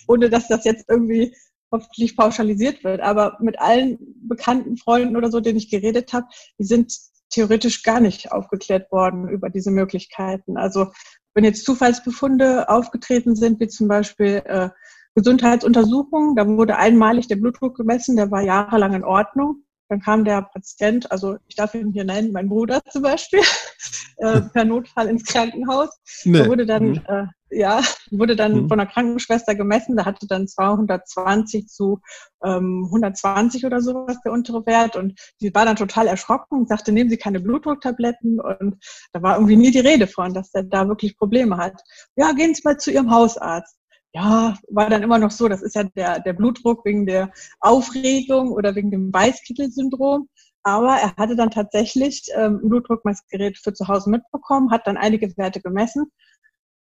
ohne 0.08 0.30
dass 0.30 0.48
das 0.48 0.64
jetzt 0.64 0.86
irgendwie 0.88 1.34
hoffentlich 1.70 2.16
pauschalisiert 2.16 2.84
wird, 2.84 3.00
aber 3.00 3.38
mit 3.40 3.58
allen 3.58 3.98
bekannten 4.28 4.76
Freunden 4.76 5.16
oder 5.16 5.30
so, 5.30 5.40
denen 5.40 5.58
ich 5.58 5.70
geredet 5.70 6.12
habe, 6.12 6.26
die 6.58 6.64
sind 6.64 6.92
theoretisch 7.30 7.82
gar 7.82 8.00
nicht 8.00 8.30
aufgeklärt 8.30 8.92
worden 8.92 9.28
über 9.28 9.48
diese 9.48 9.70
Möglichkeiten. 9.70 10.56
Also 10.56 10.92
wenn 11.34 11.44
jetzt 11.44 11.64
Zufallsbefunde 11.64 12.68
aufgetreten 12.68 13.34
sind, 13.34 13.58
wie 13.58 13.68
zum 13.68 13.88
Beispiel 13.88 14.42
äh, 14.44 14.68
Gesundheitsuntersuchungen, 15.14 16.36
da 16.36 16.46
wurde 16.46 16.76
einmalig 16.76 17.28
der 17.28 17.36
Blutdruck 17.36 17.76
gemessen, 17.76 18.16
der 18.16 18.30
war 18.30 18.42
jahrelang 18.42 18.94
in 18.94 19.04
Ordnung. 19.04 19.64
Dann 19.88 20.00
kam 20.00 20.24
der 20.24 20.42
Patient, 20.42 21.10
also 21.10 21.36
ich 21.48 21.54
darf 21.54 21.74
ihn 21.74 21.92
hier 21.92 22.04
nennen, 22.04 22.32
mein 22.32 22.48
Bruder 22.48 22.80
zum 22.90 23.02
Beispiel, 23.02 23.40
äh, 24.18 24.40
per 24.40 24.64
Notfall 24.64 25.08
ins 25.08 25.24
Krankenhaus. 25.24 25.90
Nee. 26.24 26.38
Da 26.38 26.46
wurde 26.46 26.64
dann, 26.64 26.92
mhm. 26.92 27.02
äh, 27.08 27.26
ja, 27.52 27.82
wurde 28.10 28.36
dann 28.36 28.62
mhm. 28.62 28.68
von 28.68 28.78
der 28.78 28.86
Krankenschwester 28.86 29.54
gemessen. 29.54 29.96
Da 29.96 30.04
hatte 30.04 30.26
dann 30.26 30.48
220 30.48 31.68
zu 31.68 32.00
ähm, 32.44 32.84
120 32.86 33.64
oder 33.66 33.80
sowas 33.80 34.18
der 34.24 34.32
untere 34.32 34.64
Wert. 34.66 34.96
Und 34.96 35.18
die 35.40 35.54
war 35.54 35.64
dann 35.64 35.76
total 35.76 36.06
erschrocken 36.06 36.58
und 36.58 36.68
sagte, 36.68 36.92
nehmen 36.92 37.10
Sie 37.10 37.16
keine 37.16 37.40
Blutdrucktabletten. 37.40 38.40
Und 38.40 38.76
da 39.12 39.22
war 39.22 39.36
irgendwie 39.36 39.56
nie 39.56 39.70
die 39.70 39.80
Rede 39.80 40.06
von, 40.06 40.34
dass 40.34 40.50
der 40.50 40.64
da 40.64 40.88
wirklich 40.88 41.16
Probleme 41.16 41.56
hat. 41.56 41.80
Ja, 42.16 42.32
gehen 42.32 42.54
Sie 42.54 42.62
mal 42.64 42.78
zu 42.78 42.90
Ihrem 42.90 43.10
Hausarzt 43.10 43.76
ja, 44.14 44.54
war 44.68 44.90
dann 44.90 45.02
immer 45.02 45.18
noch 45.18 45.30
so, 45.30 45.48
das 45.48 45.62
ist 45.62 45.74
ja 45.74 45.84
der, 45.84 46.20
der 46.20 46.34
Blutdruck 46.34 46.84
wegen 46.84 47.06
der 47.06 47.32
Aufregung 47.60 48.52
oder 48.52 48.74
wegen 48.74 48.90
dem 48.90 49.12
Weißkittel-Syndrom. 49.12 50.28
Aber 50.64 50.96
er 50.96 51.16
hatte 51.16 51.34
dann 51.34 51.50
tatsächlich 51.50 52.28
ähm, 52.34 52.60
ein 52.62 52.68
Blutdruckmessgerät 52.68 53.58
für 53.58 53.72
zu 53.72 53.88
Hause 53.88 54.10
mitbekommen, 54.10 54.70
hat 54.70 54.86
dann 54.86 54.96
einige 54.96 55.36
Werte 55.36 55.60
gemessen. 55.60 56.12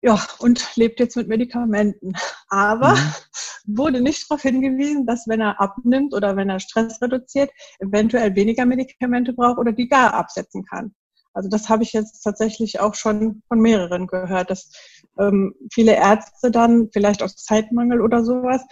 Ja, 0.05 0.23
und 0.37 0.75
lebt 0.75 0.99
jetzt 0.99 1.17
mit 1.17 1.27
Medikamenten. 1.27 2.13
Aber 2.49 2.93
mhm. 2.93 3.75
wurde 3.75 4.01
nicht 4.01 4.29
darauf 4.29 4.43
hingewiesen, 4.43 5.07
dass 5.07 5.27
wenn 5.27 5.41
er 5.41 5.59
abnimmt 5.59 6.13
oder 6.13 6.35
wenn 6.35 6.47
er 6.47 6.59
Stress 6.59 7.01
reduziert, 7.01 7.49
eventuell 7.79 8.35
weniger 8.35 8.67
Medikamente 8.67 9.33
braucht 9.33 9.57
oder 9.57 9.71
die 9.71 9.89
gar 9.89 10.13
absetzen 10.13 10.63
kann. 10.63 10.93
Also 11.33 11.49
das 11.49 11.69
habe 11.69 11.81
ich 11.81 11.91
jetzt 11.91 12.21
tatsächlich 12.21 12.79
auch 12.79 12.93
schon 12.93 13.41
von 13.47 13.59
mehreren 13.59 14.05
gehört, 14.05 14.51
dass 14.51 14.69
ähm, 15.17 15.55
viele 15.73 15.95
Ärzte 15.95 16.51
dann 16.51 16.89
vielleicht 16.93 17.23
aus 17.23 17.35
Zeitmangel 17.37 17.99
oder 17.99 18.23
sowas 18.23 18.63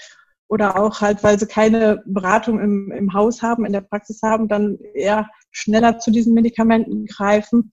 oder 0.50 0.80
auch 0.80 1.02
halt, 1.02 1.24
weil 1.24 1.40
sie 1.40 1.48
keine 1.48 2.04
Beratung 2.06 2.60
im, 2.60 2.92
im 2.92 3.12
Haus 3.16 3.42
haben, 3.42 3.66
in 3.66 3.74
der 3.74 3.82
Praxis 3.82 4.22
haben, 4.22 4.48
dann 4.48 4.78
eher 4.94 5.28
schneller 5.50 5.98
zu 5.98 6.12
diesen 6.12 6.36
Medikamenten 6.36 7.08
greifen 7.08 7.72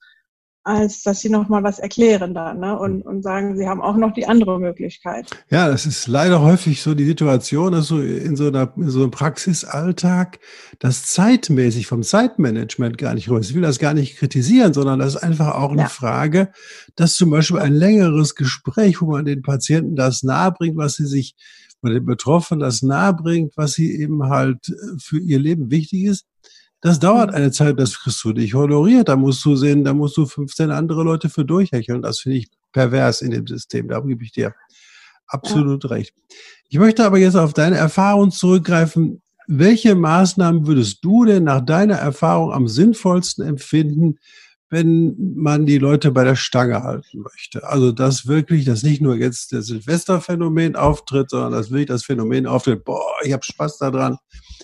als 0.62 1.02
dass 1.02 1.21
sie 1.21 1.31
noch 1.31 1.49
mal 1.49 1.62
was 1.62 1.79
erklären 1.79 2.35
da 2.35 2.52
ne? 2.52 2.79
und, 2.79 3.02
und 3.02 3.23
sagen, 3.23 3.57
sie 3.57 3.67
haben 3.67 3.81
auch 3.81 3.97
noch 3.97 4.12
die 4.12 4.26
andere 4.26 4.61
Möglichkeit. 4.61 5.26
Ja, 5.49 5.69
das 5.69 5.87
ist 5.87 6.07
leider 6.07 6.43
häufig 6.43 6.83
so 6.83 6.95
die 6.95 7.07
Situation, 7.07 7.75
also 7.75 8.00
in 8.00 8.37
so, 8.37 8.49
einer, 8.49 8.73
in 8.76 8.90
so 8.90 9.00
einem 9.00 9.11
Praxisalltag, 9.11 10.38
dass 10.79 11.07
zeitmäßig 11.07 11.87
vom 11.87 12.02
Zeitmanagement 12.02 12.99
gar 12.99 13.14
nicht 13.14 13.29
ist. 13.29 13.50
Ich 13.50 13.55
will 13.55 13.62
das 13.62 13.79
gar 13.79 13.95
nicht 13.95 14.19
kritisieren, 14.19 14.75
sondern 14.75 14.99
das 14.99 15.14
ist 15.14 15.23
einfach 15.23 15.55
auch 15.55 15.73
eine 15.73 15.83
ja. 15.83 15.88
Frage, 15.88 16.52
dass 16.95 17.14
zum 17.14 17.31
Beispiel 17.31 17.59
ein 17.59 17.75
längeres 17.75 18.35
Gespräch, 18.35 19.00
wo 19.00 19.07
man 19.07 19.25
den 19.25 19.43
Patienten 19.43 19.97
das 19.97 20.23
nahebringt, 20.23 20.76
was 20.76 20.95
sie 20.95 21.07
sich 21.07 21.37
oder 21.83 21.95
den 21.95 22.05
Betroffenen 22.05 22.61
das 22.61 22.83
nahebringt, 22.83 23.55
was 23.57 23.73
sie 23.73 23.99
eben 23.99 24.25
halt 24.25 24.75
für 24.99 25.19
ihr 25.19 25.38
Leben 25.38 25.71
wichtig 25.71 26.05
ist, 26.05 26.26
das 26.81 26.99
dauert 26.99 27.31
mhm. 27.31 27.37
eine 27.37 27.51
Zeit, 27.51 27.79
das 27.79 27.99
kriegst 27.99 28.25
du 28.25 28.31
nicht 28.31 28.55
honoriert. 28.55 29.09
Da 29.09 29.17
musst 29.17 29.45
du 29.45 29.57
sehen, 29.57 29.85
da 29.85 29.93
musst 29.93 30.17
du 30.17 30.27
15 30.27 30.71
andere 30.71 31.03
Leute 31.03 31.29
für 31.29 31.45
durchhecheln. 31.45 32.03
Das 32.03 32.21
finde 32.21 32.39
ich 32.39 32.49
pervers 32.73 33.23
in 33.23 33.31
dem 33.31 33.47
System. 33.47 33.89
Da 33.89 34.01
gebe 34.01 34.25
ich 34.25 34.33
dir 34.33 34.55
absolut 35.27 35.85
ja. 35.85 35.91
recht. 35.91 36.15
Ich 36.69 36.79
möchte 36.79 37.05
aber 37.05 37.19
jetzt 37.19 37.37
auf 37.37 37.53
deine 37.53 37.77
Erfahrung 37.77 38.31
zurückgreifen. 38.31 39.23
Welche 39.47 39.95
Maßnahmen 39.95 40.67
würdest 40.67 41.05
du 41.05 41.25
denn 41.25 41.45
nach 41.45 41.61
deiner 41.61 41.97
Erfahrung 41.97 42.53
am 42.53 42.69
sinnvollsten 42.69 43.45
empfinden, 43.45 44.19
wenn 44.71 45.35
man 45.35 45.67
die 45.67 45.79
Leute 45.79 46.12
bei 46.12 46.23
der 46.23 46.37
Stange 46.37 46.83
halten 46.85 47.19
möchte? 47.19 47.67
Also, 47.69 47.91
dass 47.91 48.27
wirklich, 48.27 48.65
dass 48.65 48.85
nicht 48.85 49.03
nur 49.03 49.17
jetzt 49.17 49.53
der 49.53 49.62
Silvesterphänomen 49.62 50.77
auftritt, 50.77 51.31
sondern 51.31 51.53
dass 51.53 51.71
wirklich 51.71 51.89
das 51.89 52.05
Phänomen 52.05 52.47
auftritt, 52.47 52.85
boah, 52.85 53.03
ich 53.25 53.33
habe 53.33 53.45
Spaß 53.45 53.79
daran, 53.79 54.17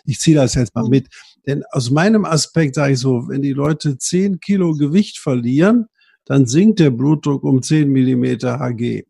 ich 0.05 0.21
ziehe 0.21 0.37
das 0.37 0.55
jetzt 0.55 0.75
mal 0.75 0.89
mit. 0.89 1.09
Denn 1.47 1.65
aus 1.73 1.91
meinem 1.91 2.25
Aspekt 2.25 2.77
sage 2.77 2.93
ich 2.93 3.01
so, 3.01 3.29
wenn 3.29 3.43
die 3.43 3.53
Leute 3.53 3.99
10 3.99 4.41
Kilo 4.41 4.75
Gewicht 4.75 5.19
verlieren, 5.19 5.87
dann 6.25 6.47
sinkt 6.47 6.79
der 6.79 6.91
Blutdruck 6.91 7.43
um 7.43 7.63
10 7.63 7.91
Millimeter 7.91 8.61
Hg. 8.61 9.05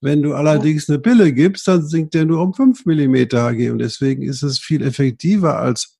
Wenn 0.00 0.22
du 0.22 0.34
allerdings 0.34 0.88
eine 0.88 0.98
Pille 0.98 1.32
gibst, 1.32 1.68
dann 1.68 1.86
sinkt 1.86 2.14
der 2.14 2.24
nur 2.24 2.40
um 2.40 2.54
5 2.54 2.86
Millimeter 2.86 3.44
Hg. 3.44 3.70
Und 3.70 3.78
deswegen 3.78 4.22
ist 4.22 4.42
es 4.42 4.58
viel 4.58 4.82
effektiver, 4.82 5.58
als, 5.58 5.99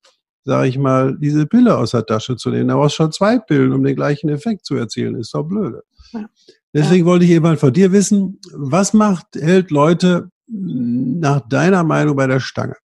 sage 0.51 0.67
ich 0.67 0.79
mal, 0.79 1.17
diese 1.17 1.47
Pille 1.47 1.79
aus 1.79 1.93
der 1.93 2.05
Tasche 2.05 2.37
zu 2.37 2.51
nehmen. 2.51 2.67
Da 2.67 2.75
brauchst 2.75 2.97
schon 2.97 3.13
zwei 3.13 3.39
Pillen, 3.39 3.73
um 3.73 3.85
den 3.85 3.95
gleichen 3.95 4.29
Effekt 4.31 4.67
zu 4.67 4.75
erzielen. 4.75 5.15
Ist 5.15 5.33
doch 5.33 5.45
blöde. 5.45 5.85
Ja. 6.11 6.29
Deswegen 6.75 7.07
ja. 7.07 7.13
wollte 7.13 7.25
ich 7.25 7.31
eben 7.31 7.45
mal 7.45 7.57
von 7.57 7.73
dir 7.73 7.93
wissen, 7.93 8.41
was 8.53 8.93
macht, 8.93 9.27
hält 9.37 9.71
Leute 9.71 10.29
nach 10.49 11.47
deiner 11.49 11.85
Meinung 11.85 12.17
bei 12.17 12.27
der 12.27 12.41
Stange? 12.41 12.75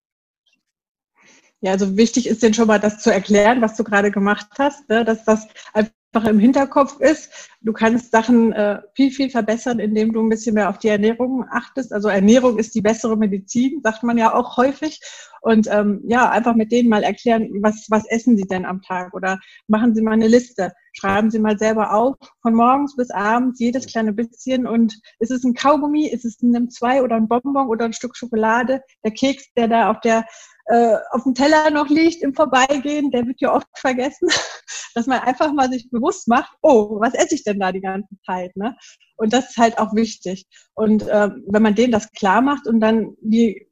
Ja, 1.59 1.73
also 1.73 1.97
wichtig 1.97 2.27
ist 2.27 2.41
denn 2.41 2.53
schon 2.53 2.67
mal 2.67 2.79
das 2.79 2.99
zu 2.99 3.11
erklären, 3.11 3.61
was 3.61 3.75
du 3.75 3.83
gerade 3.83 4.11
gemacht 4.11 4.47
hast, 4.57 4.87
ne? 4.87 5.03
dass 5.03 5.25
das 5.25 5.45
einfach 5.73 5.91
einfach 6.17 6.29
im 6.29 6.39
Hinterkopf 6.39 6.99
ist. 6.99 7.49
Du 7.61 7.73
kannst 7.73 8.11
Sachen 8.11 8.53
äh, 8.53 8.81
viel, 8.95 9.11
viel 9.11 9.29
verbessern, 9.29 9.79
indem 9.79 10.13
du 10.13 10.21
ein 10.21 10.29
bisschen 10.29 10.55
mehr 10.55 10.69
auf 10.69 10.77
die 10.79 10.87
Ernährung 10.87 11.45
achtest. 11.51 11.93
Also 11.93 12.07
Ernährung 12.07 12.57
ist 12.57 12.75
die 12.75 12.81
bessere 12.81 13.17
Medizin, 13.17 13.81
sagt 13.83 14.03
man 14.03 14.17
ja 14.17 14.33
auch 14.33 14.57
häufig. 14.57 14.99
Und 15.47 15.65
ähm, 15.71 16.01
ja, 16.09 16.29
einfach 16.29 16.55
mit 16.55 16.73
denen 16.73 16.89
mal 16.89 17.03
erklären, 17.03 17.47
was, 17.61 17.85
was 17.89 18.05
essen 18.09 18.35
sie 18.35 18.43
denn 18.43 18.65
am 18.65 18.81
Tag 18.81 19.13
oder 19.13 19.39
machen 19.67 19.95
sie 19.95 20.01
mal 20.01 20.11
eine 20.11 20.27
Liste. 20.27 20.73
Schreiben 20.91 21.31
Sie 21.31 21.39
mal 21.39 21.57
selber 21.57 21.93
auf, 21.93 22.15
von 22.41 22.53
morgens 22.53 22.97
bis 22.97 23.11
abends, 23.11 23.57
jedes 23.57 23.87
kleine 23.87 24.11
bisschen. 24.11 24.67
Und 24.67 24.99
ist 25.19 25.31
es 25.31 25.45
ein 25.45 25.53
Kaugummi, 25.53 26.05
ist 26.07 26.25
es 26.25 26.41
ein 26.41 26.53
M2 26.53 27.01
oder 27.01 27.15
ein 27.15 27.29
Bonbon 27.29 27.69
oder 27.69 27.85
ein 27.85 27.93
Stück 27.93 28.17
Schokolade? 28.17 28.81
Der 29.05 29.11
Keks, 29.11 29.53
der 29.53 29.69
da 29.69 29.89
auf 29.89 30.01
der 30.01 30.25
äh, 30.65 30.97
auf 31.11 31.23
dem 31.23 31.33
Teller 31.33 31.69
noch 31.69 31.87
liegt 31.87 32.23
im 32.23 32.33
Vorbeigehen, 32.33 33.09
der 33.11 33.25
wird 33.25 33.39
ja 33.39 33.53
oft 33.53 33.67
vergessen, 33.75 34.27
dass 34.95 35.07
man 35.07 35.21
einfach 35.21 35.53
mal 35.53 35.71
sich 35.71 35.89
bewusst 35.89 36.27
macht, 36.27 36.51
oh, 36.61 36.99
was 36.99 37.13
esse 37.13 37.35
ich 37.35 37.45
denn 37.45 37.61
da 37.61 37.71
die 37.71 37.79
ganze 37.79 38.17
Zeit? 38.25 38.53
Ne? 38.57 38.75
Und 39.15 39.31
das 39.31 39.51
ist 39.51 39.57
halt 39.57 39.79
auch 39.79 39.95
wichtig. 39.95 40.45
Und 40.73 41.07
äh, 41.07 41.29
wenn 41.47 41.63
man 41.63 41.75
denen 41.75 41.93
das 41.93 42.11
klar 42.11 42.41
macht 42.41 42.67
und 42.67 42.81
dann 42.81 43.15
die 43.21 43.66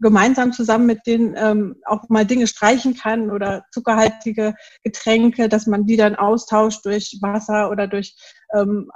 gemeinsam 0.00 0.52
zusammen 0.52 0.86
mit 0.86 1.06
denen 1.06 1.34
ähm, 1.36 1.76
auch 1.84 2.08
mal 2.08 2.24
Dinge 2.24 2.46
streichen 2.46 2.94
kann 2.94 3.30
oder 3.30 3.64
zuckerhaltige 3.72 4.54
Getränke, 4.82 5.48
dass 5.48 5.66
man 5.66 5.86
die 5.86 5.96
dann 5.96 6.14
austauscht 6.14 6.84
durch 6.84 7.18
Wasser 7.20 7.70
oder 7.70 7.88
durch 7.88 8.16
ähm, 8.54 8.90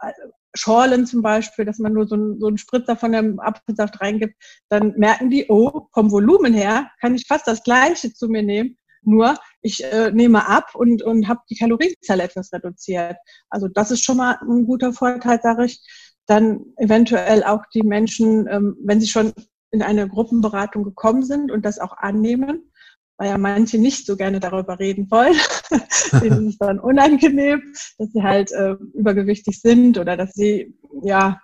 Schorlen 0.54 1.06
zum 1.06 1.22
Beispiel, 1.22 1.64
dass 1.64 1.78
man 1.78 1.92
nur 1.92 2.06
so, 2.06 2.16
ein, 2.16 2.40
so 2.40 2.46
einen 2.46 2.58
Spritzer 2.58 2.96
von 2.96 3.12
dem 3.12 3.38
Apfelsaft 3.40 4.00
reingibt, 4.00 4.34
dann 4.68 4.94
merken 4.96 5.30
die, 5.30 5.46
oh, 5.48 5.88
vom 5.92 6.10
Volumen 6.10 6.54
her 6.54 6.90
kann 7.00 7.14
ich 7.14 7.26
fast 7.26 7.46
das 7.46 7.62
Gleiche 7.62 8.12
zu 8.12 8.28
mir 8.28 8.42
nehmen, 8.42 8.76
nur 9.02 9.36
ich 9.62 9.84
äh, 9.84 10.10
nehme 10.10 10.48
ab 10.48 10.74
und, 10.74 11.02
und 11.02 11.28
habe 11.28 11.40
die 11.50 11.56
Kalorienzahl 11.56 12.20
etwas 12.20 12.52
reduziert. 12.52 13.16
Also 13.50 13.68
das 13.68 13.90
ist 13.90 14.04
schon 14.04 14.16
mal 14.16 14.38
ein 14.40 14.66
guter 14.66 14.92
Vorteil, 14.92 15.40
sage 15.42 15.66
ich. 15.66 15.80
Dann 16.26 16.60
eventuell 16.76 17.42
auch 17.44 17.62
die 17.72 17.82
Menschen, 17.82 18.46
ähm, 18.48 18.76
wenn 18.84 19.00
sie 19.00 19.08
schon 19.08 19.32
in 19.70 19.82
eine 19.82 20.08
Gruppenberatung 20.08 20.84
gekommen 20.84 21.22
sind 21.22 21.50
und 21.50 21.64
das 21.64 21.78
auch 21.78 21.96
annehmen, 21.96 22.70
weil 23.16 23.30
ja 23.30 23.38
manche 23.38 23.78
nicht 23.78 24.06
so 24.06 24.16
gerne 24.16 24.40
darüber 24.40 24.78
reden 24.78 25.10
wollen. 25.10 25.34
Denen 26.22 26.46
ist 26.48 26.52
es 26.54 26.58
dann 26.58 26.78
unangenehm, 26.78 27.62
dass 27.98 28.10
sie 28.12 28.22
halt 28.22 28.52
äh, 28.52 28.72
übergewichtig 28.94 29.60
sind 29.60 29.98
oder 29.98 30.16
dass 30.16 30.32
sie, 30.32 30.74
ja, 31.02 31.40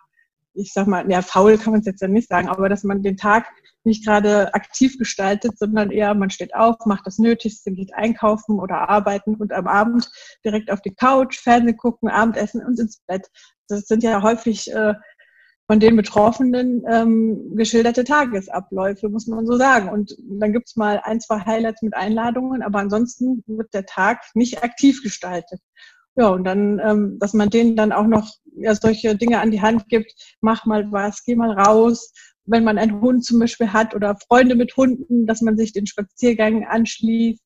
ich 0.54 0.72
sag 0.72 0.86
mal, 0.86 1.10
ja, 1.10 1.20
faul 1.20 1.58
kann 1.58 1.72
man 1.72 1.80
es 1.80 1.86
jetzt 1.86 2.00
ja 2.00 2.08
nicht 2.08 2.28
sagen, 2.28 2.48
aber 2.48 2.68
dass 2.68 2.84
man 2.84 3.02
den 3.02 3.16
Tag 3.16 3.46
nicht 3.84 4.04
gerade 4.04 4.54
aktiv 4.54 4.98
gestaltet, 4.98 5.58
sondern 5.58 5.90
eher 5.90 6.14
man 6.14 6.30
steht 6.30 6.54
auf, 6.54 6.76
macht 6.86 7.06
das 7.06 7.18
Nötigste, 7.18 7.70
geht 7.72 7.94
einkaufen 7.94 8.58
oder 8.58 8.88
arbeiten 8.88 9.34
und 9.34 9.52
am 9.52 9.66
Abend 9.66 10.10
direkt 10.44 10.70
auf 10.70 10.80
die 10.80 10.94
Couch, 10.94 11.38
Fernsehen 11.38 11.76
gucken, 11.76 12.08
Abendessen 12.08 12.64
und 12.64 12.78
ins 12.80 13.00
Bett. 13.06 13.28
Das 13.68 13.86
sind 13.86 14.02
ja 14.02 14.22
häufig 14.22 14.72
äh, 14.72 14.94
von 15.66 15.80
den 15.80 15.96
Betroffenen 15.96 16.84
ähm, 16.90 17.56
geschilderte 17.56 18.04
Tagesabläufe, 18.04 19.08
muss 19.08 19.26
man 19.26 19.46
so 19.46 19.56
sagen. 19.56 19.88
Und 19.88 20.14
dann 20.38 20.52
gibt's 20.52 20.76
mal 20.76 21.00
ein, 21.02 21.20
zwei 21.20 21.40
Highlights 21.40 21.80
mit 21.82 21.94
Einladungen, 21.94 22.62
aber 22.62 22.80
ansonsten 22.80 23.42
wird 23.46 23.72
der 23.72 23.86
Tag 23.86 24.20
nicht 24.34 24.62
aktiv 24.62 25.02
gestaltet. 25.02 25.60
Ja, 26.16 26.28
und 26.28 26.44
dann, 26.44 26.80
ähm, 26.84 27.18
dass 27.18 27.32
man 27.32 27.50
denen 27.50 27.76
dann 27.76 27.92
auch 27.92 28.06
noch 28.06 28.30
ja, 28.56 28.74
solche 28.74 29.16
Dinge 29.16 29.40
an 29.40 29.50
die 29.50 29.62
Hand 29.62 29.88
gibt, 29.88 30.12
mach 30.40 30.64
mal 30.66 30.92
was, 30.92 31.24
geh 31.24 31.34
mal 31.34 31.52
raus. 31.58 32.12
Wenn 32.44 32.62
man 32.62 32.78
einen 32.78 33.00
Hund 33.00 33.24
zum 33.24 33.38
Beispiel 33.38 33.72
hat 33.72 33.94
oder 33.94 34.16
Freunde 34.28 34.54
mit 34.54 34.76
Hunden, 34.76 35.26
dass 35.26 35.40
man 35.40 35.56
sich 35.56 35.72
den 35.72 35.86
Spaziergängen 35.86 36.64
anschließt. 36.64 37.42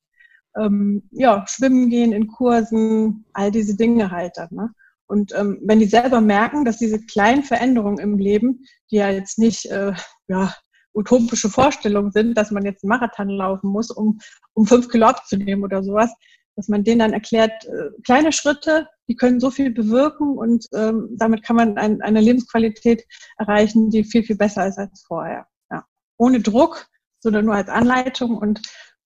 Ähm, 0.58 1.08
ja, 1.12 1.44
schwimmen 1.46 1.88
gehen 1.88 2.12
in 2.12 2.26
Kursen, 2.26 3.24
all 3.32 3.52
diese 3.52 3.76
Dinge 3.76 4.10
halt 4.10 4.32
dann. 4.36 4.48
Ne? 4.50 4.70
Und 5.08 5.34
ähm, 5.34 5.58
wenn 5.62 5.80
die 5.80 5.86
selber 5.86 6.20
merken, 6.20 6.64
dass 6.64 6.78
diese 6.78 7.00
kleinen 7.00 7.42
Veränderungen 7.42 7.98
im 7.98 8.18
Leben, 8.18 8.64
die 8.90 8.96
ja 8.96 9.10
jetzt 9.10 9.38
nicht 9.38 9.66
äh, 9.66 9.94
ja, 10.28 10.54
utopische 10.94 11.48
Vorstellungen 11.48 12.12
sind, 12.12 12.34
dass 12.34 12.50
man 12.50 12.64
jetzt 12.64 12.84
einen 12.84 12.90
Marathon 12.90 13.30
laufen 13.30 13.70
muss, 13.70 13.90
um, 13.90 14.18
um 14.52 14.66
fünf 14.66 14.88
Kilo 14.88 15.06
abzunehmen 15.06 15.64
oder 15.64 15.82
sowas, 15.82 16.12
dass 16.56 16.68
man 16.68 16.84
denen 16.84 16.98
dann 16.98 17.12
erklärt, 17.12 17.64
äh, 17.64 17.90
kleine 18.04 18.32
Schritte, 18.32 18.88
die 19.08 19.16
können 19.16 19.40
so 19.40 19.50
viel 19.50 19.70
bewirken 19.70 20.36
und 20.36 20.66
ähm, 20.74 21.08
damit 21.16 21.42
kann 21.42 21.56
man 21.56 21.78
ein, 21.78 22.02
eine 22.02 22.20
Lebensqualität 22.20 23.04
erreichen, 23.38 23.90
die 23.90 24.04
viel, 24.04 24.24
viel 24.24 24.36
besser 24.36 24.66
ist 24.66 24.76
als 24.76 25.04
vorher. 25.06 25.46
Ja. 25.70 25.86
Ohne 26.18 26.40
Druck, 26.40 26.86
sondern 27.20 27.46
nur 27.46 27.54
als 27.54 27.68
Anleitung 27.68 28.36
und 28.36 28.60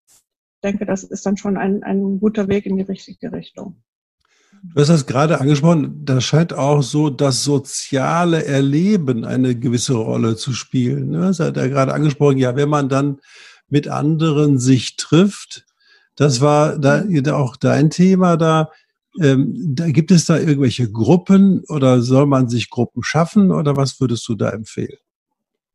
ich 0.08 0.20
denke, 0.64 0.86
das 0.86 1.04
ist 1.04 1.26
dann 1.26 1.36
schon 1.36 1.56
ein, 1.56 1.82
ein 1.82 2.20
guter 2.20 2.48
Weg 2.48 2.66
in 2.66 2.76
die 2.76 2.84
richtige 2.84 3.32
Richtung. 3.32 3.82
Du 4.62 4.80
hast 4.80 4.88
das 4.88 5.06
gerade 5.06 5.40
angesprochen, 5.40 6.04
da 6.04 6.20
scheint 6.20 6.52
auch 6.52 6.82
so 6.82 7.10
das 7.10 7.42
soziale 7.42 8.44
Erleben 8.44 9.24
eine 9.24 9.58
gewisse 9.58 9.94
Rolle 9.94 10.36
zu 10.36 10.52
spielen. 10.52 11.10
Ne? 11.10 11.20
Das 11.20 11.40
hat 11.40 11.56
er 11.56 11.68
gerade 11.68 11.92
angesprochen, 11.92 12.38
ja, 12.38 12.54
wenn 12.54 12.68
man 12.68 12.88
dann 12.88 13.20
mit 13.68 13.88
anderen 13.88 14.58
sich 14.58 14.96
trifft, 14.96 15.66
das 16.14 16.40
war 16.40 16.78
da 16.78 17.04
auch 17.32 17.56
dein 17.56 17.90
Thema 17.90 18.36
da. 18.36 18.70
Ähm, 19.20 19.74
da 19.74 19.90
gibt 19.90 20.10
es 20.10 20.26
da 20.26 20.38
irgendwelche 20.38 20.90
Gruppen 20.90 21.64
oder 21.68 22.00
soll 22.00 22.26
man 22.26 22.48
sich 22.48 22.70
Gruppen 22.70 23.02
schaffen 23.02 23.50
oder 23.50 23.76
was 23.76 24.00
würdest 24.00 24.26
du 24.28 24.34
da 24.34 24.50
empfehlen? 24.50 24.98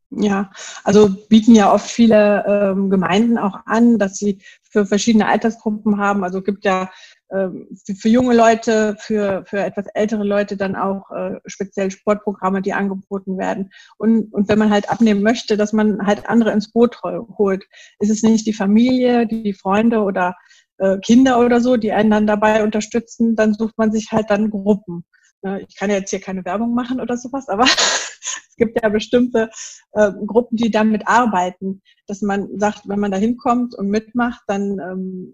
Ja, 0.10 0.52
also 0.84 1.10
bieten 1.10 1.54
ja 1.54 1.72
oft 1.72 1.90
viele 1.90 2.46
ähm, 2.48 2.90
Gemeinden 2.90 3.38
auch 3.38 3.60
an, 3.66 4.00
dass 4.00 4.18
sie 4.18 4.40
für 4.64 4.86
verschiedene 4.86 5.28
Altersgruppen 5.28 6.00
haben. 6.00 6.24
Also 6.24 6.42
gibt 6.42 6.64
ja 6.64 6.90
für, 7.30 7.96
für, 7.96 8.10
junge 8.10 8.36
Leute, 8.36 8.96
für, 9.00 9.44
für 9.46 9.60
etwas 9.60 9.88
ältere 9.94 10.24
Leute 10.24 10.56
dann 10.56 10.76
auch 10.76 11.12
äh, 11.12 11.40
speziell 11.46 11.92
Sportprogramme, 11.92 12.62
die 12.62 12.74
angeboten 12.74 13.38
werden. 13.38 13.72
Und, 13.98 14.34
und 14.34 14.48
wenn 14.50 14.60
man 14.60 14.72
halt 14.72 14.90
abnehmen 14.90 15.22
möchte, 15.22 15.58
dass 15.58 15.74
man 15.74 16.06
halt 16.06 16.30
andere 16.30 16.52
ins 16.52 16.72
Boot 16.72 17.02
holt. 17.04 17.66
Ist 18.00 18.10
es 18.10 18.24
nicht 18.24 18.46
die 18.46 18.54
Familie, 18.54 19.28
die 19.28 19.54
Freunde 19.54 20.02
oder 20.02 20.36
äh, 20.78 20.98
Kinder 21.00 21.40
oder 21.40 21.60
so, 21.62 21.78
die 21.78 21.92
einen 21.92 22.12
dann 22.12 22.28
dabei 22.28 22.64
unterstützen, 22.64 23.36
dann 23.36 23.54
sucht 23.54 23.78
man 23.78 23.92
sich 23.92 24.12
halt 24.12 24.30
dann 24.30 24.50
Gruppen. 24.50 25.06
Äh, 25.44 25.64
ich 25.68 25.76
kann 25.76 25.90
jetzt 25.90 26.10
hier 26.10 26.22
keine 26.22 26.46
Werbung 26.46 26.74
machen 26.74 27.02
oder 27.02 27.18
sowas, 27.18 27.50
aber 27.50 27.64
es 27.66 28.56
gibt 28.58 28.80
ja 28.82 28.90
bestimmte 28.90 29.50
äh, 29.94 30.12
Gruppen, 30.26 30.58
die 30.58 30.72
damit 30.72 31.08
arbeiten, 31.08 31.82
dass 32.08 32.22
man 32.22 32.48
sagt, 32.60 32.88
wenn 32.88 33.00
man 33.00 33.12
da 33.12 33.18
hinkommt 33.18 33.76
und 33.76 33.90
mitmacht, 33.90 34.42
dann 34.48 34.80
ähm, 34.80 35.34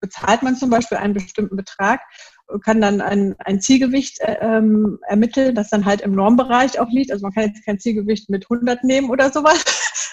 bezahlt 0.00 0.42
man 0.42 0.56
zum 0.56 0.70
Beispiel 0.70 0.98
einen 0.98 1.14
bestimmten 1.14 1.56
Betrag, 1.56 2.00
kann 2.64 2.80
dann 2.80 3.00
ein, 3.00 3.34
ein 3.38 3.60
Zielgewicht 3.60 4.20
äh, 4.20 4.36
ähm, 4.40 4.98
ermitteln, 5.08 5.54
das 5.54 5.70
dann 5.70 5.84
halt 5.84 6.02
im 6.02 6.14
Normbereich 6.14 6.78
auch 6.78 6.88
liegt. 6.90 7.10
Also 7.10 7.22
man 7.22 7.32
kann 7.32 7.44
jetzt 7.44 7.64
kein 7.64 7.78
Zielgewicht 7.78 8.28
mit 8.28 8.44
100 8.50 8.84
nehmen 8.84 9.10
oder 9.10 9.30
sowas, 9.30 9.64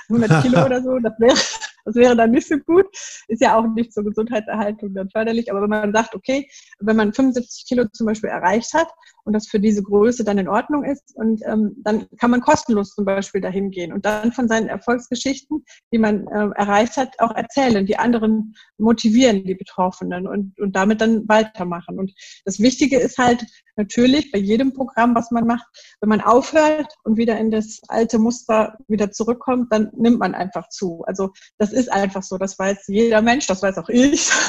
100 0.10 0.44
Kilo 0.44 0.66
oder 0.66 0.82
so, 0.82 0.98
das 1.00 1.14
wäre, 1.20 1.38
das 1.86 1.96
wäre 1.96 2.16
dann 2.16 2.32
nicht 2.32 2.48
so 2.48 2.58
gut. 2.58 2.86
Ist 3.28 3.42
ja 3.42 3.58
auch 3.58 3.66
nicht 3.68 3.94
zur 3.94 4.06
Gesundheitserhaltung 4.06 4.94
dann 4.94 5.10
förderlich. 5.10 5.52
Aber 5.52 5.62
wenn 5.62 5.70
man 5.70 5.94
sagt, 5.94 6.16
okay, 6.16 6.50
wenn 6.80 6.96
man 6.96 7.14
75 7.14 7.66
Kilo 7.68 7.86
zum 7.92 8.08
Beispiel 8.08 8.30
erreicht 8.30 8.74
hat 8.74 8.88
und 9.30 9.34
das 9.34 9.48
für 9.48 9.60
diese 9.60 9.84
Größe 9.84 10.24
dann 10.24 10.40
in 10.40 10.48
Ordnung 10.48 10.84
ist, 10.84 11.16
und 11.16 11.44
ähm, 11.46 11.76
dann 11.84 12.08
kann 12.18 12.32
man 12.32 12.42
kostenlos 12.42 12.96
zum 12.96 13.06
Beispiel 13.06 13.42
dahin 13.42 13.70
gehen 13.70 13.94
und 13.94 14.04
dann 14.04 14.32
von 14.32 14.48
seinen 14.48 14.68
Erfolgsgeschichten, 14.68 15.64
die 15.94 16.00
man 16.00 16.26
äh, 16.26 16.50
erreicht 16.56 16.98
hat, 16.98 17.20
auch 17.20 17.36
erzählen, 17.36 17.86
die 17.86 17.98
anderen 17.98 18.56
motivieren, 18.80 19.44
die 19.44 19.54
Betroffenen 19.54 20.26
und, 20.28 20.60
und 20.60 20.76
damit 20.76 21.00
dann 21.02 21.30
weitermachen. 21.30 22.00
Und 22.00 22.12
das 22.44 22.60
Wichtige 22.60 22.98
ist 22.98 23.20
halt 23.20 23.46
natürlich 23.76 24.32
bei 24.32 24.40
jedem 24.40 24.74
Programm, 24.74 25.14
was 25.14 25.30
man 25.30 25.46
macht, 25.46 25.68
wenn 26.02 26.10
man 26.10 26.22
aufhört 26.22 26.92
und 27.04 27.18
wieder 27.18 27.38
in 27.38 27.52
das 27.52 27.82
alte 27.88 28.18
Muster 28.18 28.78
wieder 28.88 29.12
zurückkommt, 29.12 29.72
dann 29.72 29.92
nimmt 29.96 30.18
man 30.18 30.34
einfach 30.34 30.70
zu. 30.70 31.04
Also 31.06 31.34
das 31.60 31.72
ist 31.72 31.92
einfach 31.92 32.24
so, 32.24 32.40
das 32.40 32.58
weiß 32.58 32.86
jeder 32.88 33.22
Mensch, 33.22 33.46
das 33.46 33.62
weiß 33.62 33.78
auch 33.78 33.90
ich. 33.90 34.30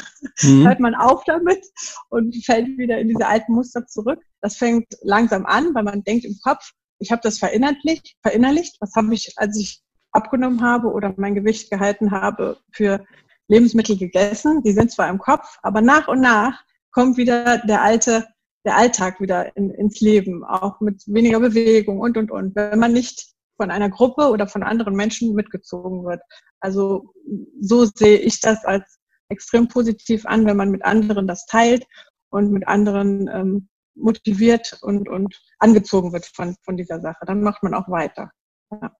Mhm. 0.42 0.66
Hört 0.66 0.80
man 0.80 0.94
auf 0.94 1.24
damit 1.24 1.64
und 2.10 2.36
fällt 2.44 2.66
wieder 2.76 2.98
in 2.98 3.08
diese 3.08 3.26
alten 3.26 3.54
Muster 3.54 3.86
zurück. 3.86 4.20
Das 4.40 4.56
fängt 4.56 4.86
langsam 5.02 5.46
an, 5.46 5.74
weil 5.74 5.84
man 5.84 6.02
denkt 6.02 6.24
im 6.24 6.36
Kopf, 6.42 6.72
ich 6.98 7.10
habe 7.10 7.22
das 7.22 7.38
verinnerlicht, 7.38 8.16
verinnerlicht, 8.22 8.76
was 8.80 8.94
habe 8.94 9.14
ich, 9.14 9.32
als 9.36 9.58
ich 9.58 9.82
abgenommen 10.12 10.62
habe 10.62 10.88
oder 10.88 11.14
mein 11.16 11.34
Gewicht 11.34 11.70
gehalten 11.70 12.10
habe, 12.10 12.58
für 12.72 13.04
Lebensmittel 13.48 13.96
gegessen. 13.96 14.62
Die 14.62 14.72
sind 14.72 14.90
zwar 14.90 15.08
im 15.08 15.18
Kopf, 15.18 15.58
aber 15.62 15.80
nach 15.80 16.08
und 16.08 16.20
nach 16.20 16.62
kommt 16.92 17.16
wieder 17.16 17.58
der 17.58 17.82
alte, 17.82 18.26
der 18.64 18.76
Alltag 18.76 19.20
wieder 19.20 19.56
in, 19.56 19.70
ins 19.70 20.00
Leben, 20.00 20.44
auch 20.44 20.80
mit 20.80 21.02
weniger 21.06 21.40
Bewegung 21.40 22.00
und, 22.00 22.16
und, 22.16 22.30
und. 22.30 22.54
Wenn 22.54 22.78
man 22.78 22.92
nicht 22.92 23.34
von 23.60 23.70
einer 23.70 23.90
Gruppe 23.90 24.30
oder 24.30 24.46
von 24.46 24.62
anderen 24.62 24.94
Menschen 24.94 25.34
mitgezogen 25.34 26.04
wird. 26.06 26.22
Also 26.60 27.12
so 27.60 27.84
sehe 27.84 28.16
ich 28.16 28.40
das 28.40 28.64
als 28.64 28.98
extrem 29.28 29.68
positiv 29.68 30.24
an, 30.24 30.46
wenn 30.46 30.56
man 30.56 30.70
mit 30.70 30.82
anderen 30.82 31.26
das 31.26 31.44
teilt 31.44 31.86
und 32.30 32.52
mit 32.52 32.66
anderen 32.66 33.28
ähm, 33.28 33.68
motiviert 34.00 34.78
und, 34.82 35.08
und 35.08 35.40
angezogen 35.58 36.12
wird 36.12 36.26
von, 36.26 36.56
von 36.62 36.76
dieser 36.76 37.00
Sache. 37.00 37.24
Dann 37.26 37.42
macht 37.42 37.62
man 37.62 37.74
auch 37.74 37.88
weiter. 37.88 38.30
Ja. 38.70 38.92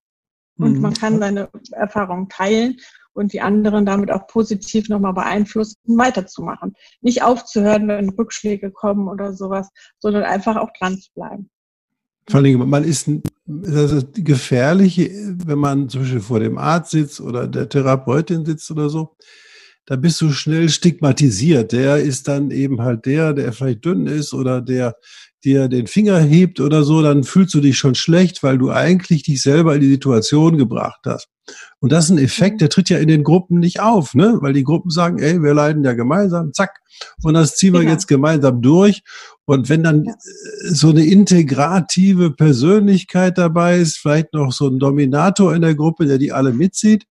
Und 0.58 0.74
mhm. 0.74 0.80
man 0.80 0.94
kann 0.94 1.18
seine 1.18 1.48
Erfahrungen 1.72 2.28
teilen 2.28 2.76
und 3.12 3.32
die 3.32 3.40
anderen 3.40 3.86
damit 3.86 4.10
auch 4.10 4.26
positiv 4.26 4.88
nochmal 4.88 5.14
beeinflussen, 5.14 5.76
weiterzumachen. 5.86 6.74
Nicht 7.00 7.22
aufzuhören, 7.22 7.88
wenn 7.88 8.10
Rückschläge 8.10 8.70
kommen 8.70 9.08
oder 9.08 9.32
sowas, 9.32 9.70
sondern 9.98 10.24
einfach 10.24 10.56
auch 10.56 10.70
dran 10.78 10.98
zu 10.98 11.10
bleiben. 11.14 11.50
Vor 12.28 12.40
allem, 12.40 12.68
man 12.68 12.84
ist, 12.84 13.10
das 13.46 13.92
ist 13.92 14.24
gefährlich, 14.24 14.98
wenn 15.00 15.58
man 15.58 15.88
zum 15.88 16.02
Beispiel 16.02 16.20
vor 16.20 16.38
dem 16.38 16.58
Arzt 16.58 16.92
sitzt 16.92 17.20
oder 17.20 17.48
der 17.48 17.68
Therapeutin 17.68 18.44
sitzt 18.44 18.70
oder 18.70 18.88
so, 18.88 19.16
da 19.90 19.96
bist 19.96 20.20
du 20.20 20.31
schnell 20.31 20.68
stigmatisiert. 20.68 21.72
Der 21.72 21.96
ist 21.96 22.29
dann 22.29 22.53
eben 22.53 22.81
halt 22.81 23.07
der, 23.07 23.33
der 23.33 23.53
vielleicht 23.53 23.85
dünn 23.85 24.07
ist 24.07 24.33
oder 24.33 24.61
der 24.61 24.94
dir 25.42 25.66
den 25.66 25.88
Finger 25.88 26.20
hebt 26.20 26.61
oder 26.61 26.85
so, 26.85 27.03
dann 27.03 27.24
fühlst 27.24 27.55
du 27.55 27.61
dich 27.61 27.76
schon 27.76 27.96
schlecht, 27.96 28.44
weil 28.44 28.57
du 28.57 28.70
eigentlich 28.70 29.24
dich 29.24 29.42
selber 29.42 29.74
in 29.74 29.81
die 29.81 29.90
Situation 29.90 30.59
gebracht 30.59 31.00
hast. 31.07 31.26
Und 31.81 31.90
das 31.90 32.05
ist 32.05 32.11
ein 32.11 32.18
Effekt, 32.18 32.55
mhm. 32.55 32.59
der 32.59 32.68
tritt 32.68 32.88
ja 32.88 32.98
in 32.98 33.09
den 33.09 33.24
Gruppen 33.24 33.59
nicht 33.59 33.81
auf, 33.81 34.14
ne? 34.14 34.38
Weil 34.40 34.53
die 34.53 34.62
Gruppen 34.62 34.90
sagen, 34.90 35.18
ey, 35.18 35.42
wir 35.42 35.55
leiden 35.55 35.83
ja 35.83 35.94
gemeinsam, 35.94 36.53
zack. 36.53 36.79
Und 37.24 37.35
das 37.35 37.57
ziehen 37.57 37.72
wir 37.72 37.83
ja. 37.83 37.90
jetzt 37.90 38.07
gemeinsam 38.07 38.62
durch. 38.62 39.03
Und 39.44 39.68
wenn 39.70 39.83
dann 39.83 40.05
ja. 40.05 40.14
so 40.68 40.90
eine 40.90 41.05
integrative 41.05 42.31
Persönlichkeit 42.31 43.38
dabei 43.38 43.79
ist, 43.79 43.96
vielleicht 43.96 44.35
noch 44.35 44.53
so 44.53 44.68
ein 44.68 44.79
Dominator 44.79 45.53
in 45.53 45.62
der 45.62 45.74
Gruppe, 45.74 46.07
der 46.07 46.18
die 46.18 46.31
alle 46.31 46.53
mitzieht, 46.53 47.07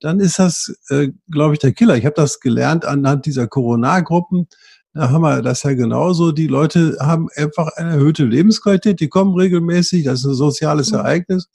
dann 0.00 0.20
ist 0.20 0.38
das, 0.38 0.74
äh, 0.88 1.08
glaube 1.30 1.54
ich, 1.54 1.60
der 1.60 1.72
Killer. 1.72 1.96
Ich 1.96 2.04
habe 2.04 2.14
das 2.14 2.40
gelernt 2.40 2.84
anhand 2.84 3.26
dieser 3.26 3.46
Corona-Gruppen. 3.46 4.48
Da 4.94 5.10
haben 5.10 5.22
wir 5.22 5.42
das 5.42 5.62
ja 5.62 5.74
genauso. 5.74 6.32
Die 6.32 6.46
Leute 6.46 6.96
haben 7.00 7.28
einfach 7.36 7.68
eine 7.76 7.90
erhöhte 7.92 8.24
Lebensqualität, 8.24 9.00
die 9.00 9.08
kommen 9.08 9.34
regelmäßig, 9.34 10.04
das 10.04 10.20
ist 10.20 10.26
ein 10.26 10.34
soziales 10.34 10.90
mhm. 10.90 10.98
Ereignis 10.98 11.48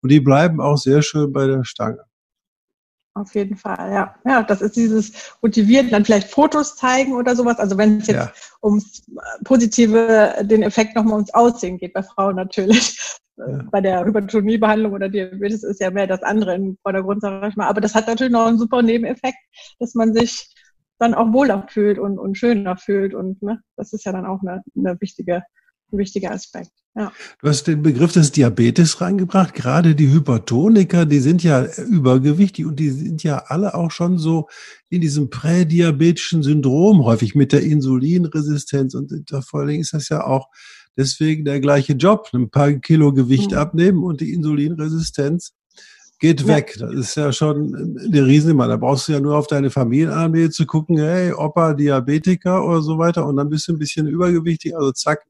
und 0.00 0.10
die 0.10 0.20
bleiben 0.20 0.60
auch 0.60 0.76
sehr 0.76 1.02
schön 1.02 1.32
bei 1.32 1.46
der 1.46 1.64
Stange. 1.64 2.07
Auf 3.18 3.34
jeden 3.34 3.56
Fall, 3.56 3.92
ja. 3.92 4.14
Ja, 4.24 4.42
das 4.42 4.62
ist 4.62 4.76
dieses 4.76 5.34
Motivieren, 5.42 5.90
dann 5.90 6.04
vielleicht 6.04 6.30
Fotos 6.30 6.76
zeigen 6.76 7.14
oder 7.14 7.34
sowas. 7.34 7.58
Also 7.58 7.76
wenn 7.76 7.98
es 7.98 8.06
jetzt 8.06 8.16
ja. 8.16 8.32
ums 8.62 9.02
positive, 9.44 10.34
den 10.42 10.62
Effekt 10.62 10.94
nochmal 10.94 11.14
ums 11.14 11.34
Aussehen 11.34 11.78
geht, 11.78 11.94
bei 11.94 12.02
Frauen 12.02 12.36
natürlich. 12.36 12.98
Ja. 13.36 13.62
Bei 13.70 13.80
der 13.80 14.04
Hypertoniebehandlung 14.04 14.92
oder 14.92 15.08
Diabetes 15.08 15.62
ist 15.62 15.80
ja 15.80 15.90
mehr 15.90 16.06
das 16.06 16.22
andere 16.22 16.54
im 16.54 16.76
Vordergrund, 16.82 17.22
sag 17.22 17.48
ich 17.48 17.56
mal. 17.56 17.68
Aber 17.68 17.80
das 17.80 17.94
hat 17.94 18.08
natürlich 18.08 18.32
noch 18.32 18.46
einen 18.46 18.58
super 18.58 18.82
Nebeneffekt, 18.82 19.38
dass 19.78 19.94
man 19.94 20.12
sich 20.12 20.52
dann 20.98 21.14
auch 21.14 21.32
wohler 21.32 21.66
fühlt 21.68 21.98
und, 21.98 22.18
und 22.18 22.36
schöner 22.36 22.76
fühlt. 22.76 23.14
Und 23.14 23.42
ne, 23.42 23.60
das 23.76 23.92
ist 23.92 24.04
ja 24.04 24.12
dann 24.12 24.26
auch 24.26 24.40
eine, 24.42 24.62
eine 24.76 25.00
wichtige, 25.00 25.42
ein 25.92 25.98
wichtiger 25.98 26.30
Aspekt. 26.32 26.70
Ja. 26.94 27.12
Du 27.40 27.48
hast 27.48 27.66
den 27.66 27.82
Begriff 27.82 28.12
des 28.12 28.32
Diabetes 28.32 29.00
reingebracht. 29.00 29.54
Gerade 29.54 29.94
die 29.94 30.10
Hypertoniker, 30.10 31.06
die 31.06 31.20
sind 31.20 31.42
ja 31.44 31.64
übergewichtig 31.64 32.66
und 32.66 32.80
die 32.80 32.90
sind 32.90 33.22
ja 33.22 33.44
alle 33.46 33.74
auch 33.74 33.90
schon 33.90 34.18
so 34.18 34.48
in 34.88 35.00
diesem 35.00 35.30
prädiabetischen 35.30 36.42
Syndrom 36.42 37.04
häufig 37.04 37.34
mit 37.34 37.52
der 37.52 37.62
Insulinresistenz. 37.62 38.94
Und 38.94 39.12
vor 39.46 39.60
allen 39.60 39.68
Dingen 39.68 39.82
ist 39.82 39.94
das 39.94 40.08
ja 40.08 40.24
auch 40.24 40.48
deswegen 40.96 41.44
der 41.44 41.60
gleiche 41.60 41.92
Job. 41.92 42.28
Ein 42.32 42.50
paar 42.50 42.72
Kilo 42.72 43.12
Gewicht 43.12 43.52
mhm. 43.52 43.58
abnehmen 43.58 44.02
und 44.02 44.20
die 44.20 44.32
Insulinresistenz 44.32 45.52
geht 46.18 46.40
ja. 46.42 46.48
weg. 46.48 46.76
Das 46.78 46.92
ist 46.92 47.14
ja 47.14 47.32
schon 47.32 47.96
eine 48.04 48.26
Riesennummer. 48.26 48.66
Da 48.66 48.76
brauchst 48.76 49.08
du 49.08 49.12
ja 49.12 49.20
nur 49.20 49.36
auf 49.36 49.46
deine 49.46 49.70
Familienarmee 49.70 50.50
zu 50.50 50.66
gucken, 50.66 50.98
hey, 50.98 51.32
Opa, 51.32 51.74
Diabetiker 51.74 52.64
oder 52.64 52.82
so 52.82 52.98
weiter 52.98 53.26
und 53.26 53.36
dann 53.36 53.48
bist 53.48 53.68
du 53.68 53.72
ein 53.72 53.78
bisschen 53.78 54.08
übergewichtig. 54.08 54.76
Also 54.76 54.92
zack, 54.92 55.24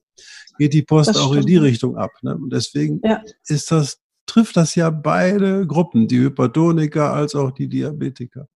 geht 0.59 0.75
die 0.75 0.83
Post 0.83 1.17
auch 1.17 1.33
in 1.35 1.47
die 1.47 1.57
Richtung 1.57 1.97
ab. 1.97 2.11
Ne? 2.23 2.35
Und 2.35 2.53
deswegen 2.53 3.01
ja. 3.05 3.23
ist 3.47 3.71
das, 3.71 4.01
trifft 4.27 4.57
das 4.57 4.75
ja 4.75 4.91
beide 4.91 5.67
Gruppen, 5.67 6.09
die 6.09 6.19
Hypertoniker 6.19 7.13
als 7.13 7.35
auch 7.35 7.51
die 7.51 7.69
Diabetiker. 7.69 8.49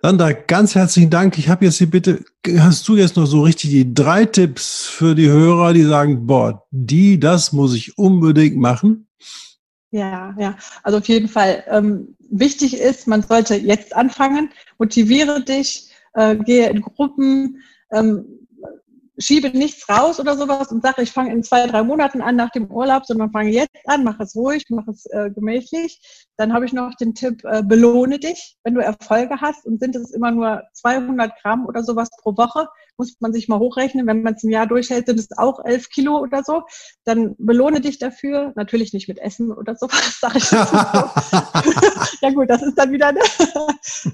Sandra, 0.00 0.32
ganz 0.32 0.74
herzlichen 0.74 1.10
Dank. 1.10 1.38
Ich 1.38 1.48
habe 1.48 1.64
jetzt 1.64 1.80
die 1.80 1.86
Bitte, 1.86 2.24
hast 2.58 2.86
du 2.88 2.96
jetzt 2.96 3.16
noch 3.16 3.26
so 3.26 3.42
richtig 3.42 3.70
die 3.70 3.92
drei 3.92 4.24
Tipps 4.24 4.86
für 4.86 5.14
die 5.14 5.28
Hörer, 5.28 5.72
die 5.72 5.82
sagen, 5.82 6.26
boah, 6.26 6.66
die, 6.70 7.18
das 7.18 7.52
muss 7.52 7.74
ich 7.74 7.98
unbedingt 7.98 8.56
machen? 8.56 9.08
Ja, 9.90 10.34
ja, 10.38 10.56
also 10.82 10.98
auf 10.98 11.08
jeden 11.08 11.28
Fall. 11.28 11.64
Ähm, 11.68 12.16
wichtig 12.30 12.78
ist, 12.78 13.06
man 13.06 13.22
sollte 13.22 13.54
jetzt 13.56 13.94
anfangen, 13.94 14.50
motiviere 14.78 15.42
dich, 15.42 15.90
äh, 16.14 16.36
gehe 16.36 16.68
in 16.68 16.80
Gruppen, 16.80 17.62
ähm, 17.92 18.24
schiebe 19.18 19.56
nichts 19.56 19.88
raus 19.88 20.20
oder 20.20 20.36
sowas 20.36 20.70
und 20.72 20.82
sage, 20.82 21.02
ich 21.02 21.12
fange 21.12 21.32
in 21.32 21.42
zwei, 21.42 21.66
drei 21.66 21.82
Monaten 21.82 22.20
an 22.20 22.36
nach 22.36 22.50
dem 22.50 22.70
Urlaub, 22.70 23.06
sondern 23.06 23.30
fange 23.30 23.50
jetzt 23.50 23.74
an, 23.86 24.04
mache 24.04 24.22
es 24.22 24.36
ruhig, 24.36 24.64
mache 24.68 24.90
es 24.90 25.06
äh, 25.06 25.30
gemächlich. 25.30 26.00
Dann 26.36 26.52
habe 26.52 26.66
ich 26.66 26.72
noch 26.72 26.94
den 26.94 27.14
Tipp, 27.14 27.42
äh, 27.44 27.62
belohne 27.62 28.18
dich, 28.18 28.56
wenn 28.64 28.74
du 28.74 28.80
Erfolge 28.80 29.40
hast 29.40 29.64
und 29.66 29.80
sind 29.80 29.96
es 29.96 30.12
immer 30.12 30.30
nur 30.30 30.62
200 30.74 31.32
Gramm 31.42 31.66
oder 31.66 31.82
sowas 31.82 32.08
pro 32.22 32.36
Woche, 32.36 32.68
muss 32.98 33.16
man 33.20 33.32
sich 33.32 33.48
mal 33.48 33.58
hochrechnen. 33.58 34.06
Wenn 34.06 34.22
man 34.22 34.34
es 34.34 34.44
im 34.44 34.50
Jahr 34.50 34.66
durchhält, 34.66 35.06
sind 35.06 35.18
es 35.18 35.36
auch 35.36 35.64
11 35.64 35.90
Kilo 35.90 36.18
oder 36.18 36.42
so. 36.44 36.62
Dann 37.04 37.34
belohne 37.38 37.80
dich 37.80 37.98
dafür. 37.98 38.52
Natürlich 38.56 38.92
nicht 38.92 39.08
mit 39.08 39.18
Essen 39.18 39.52
oder 39.52 39.76
sowas, 39.76 40.18
sage 40.20 40.38
ich 40.38 40.50
jetzt 40.50 40.72
mal 40.72 41.10
ja 42.22 42.30
gut, 42.30 42.48
das 42.50 42.62
ist 42.62 42.76
dann 42.76 42.92
wieder 42.92 43.12
ne? 43.12 43.20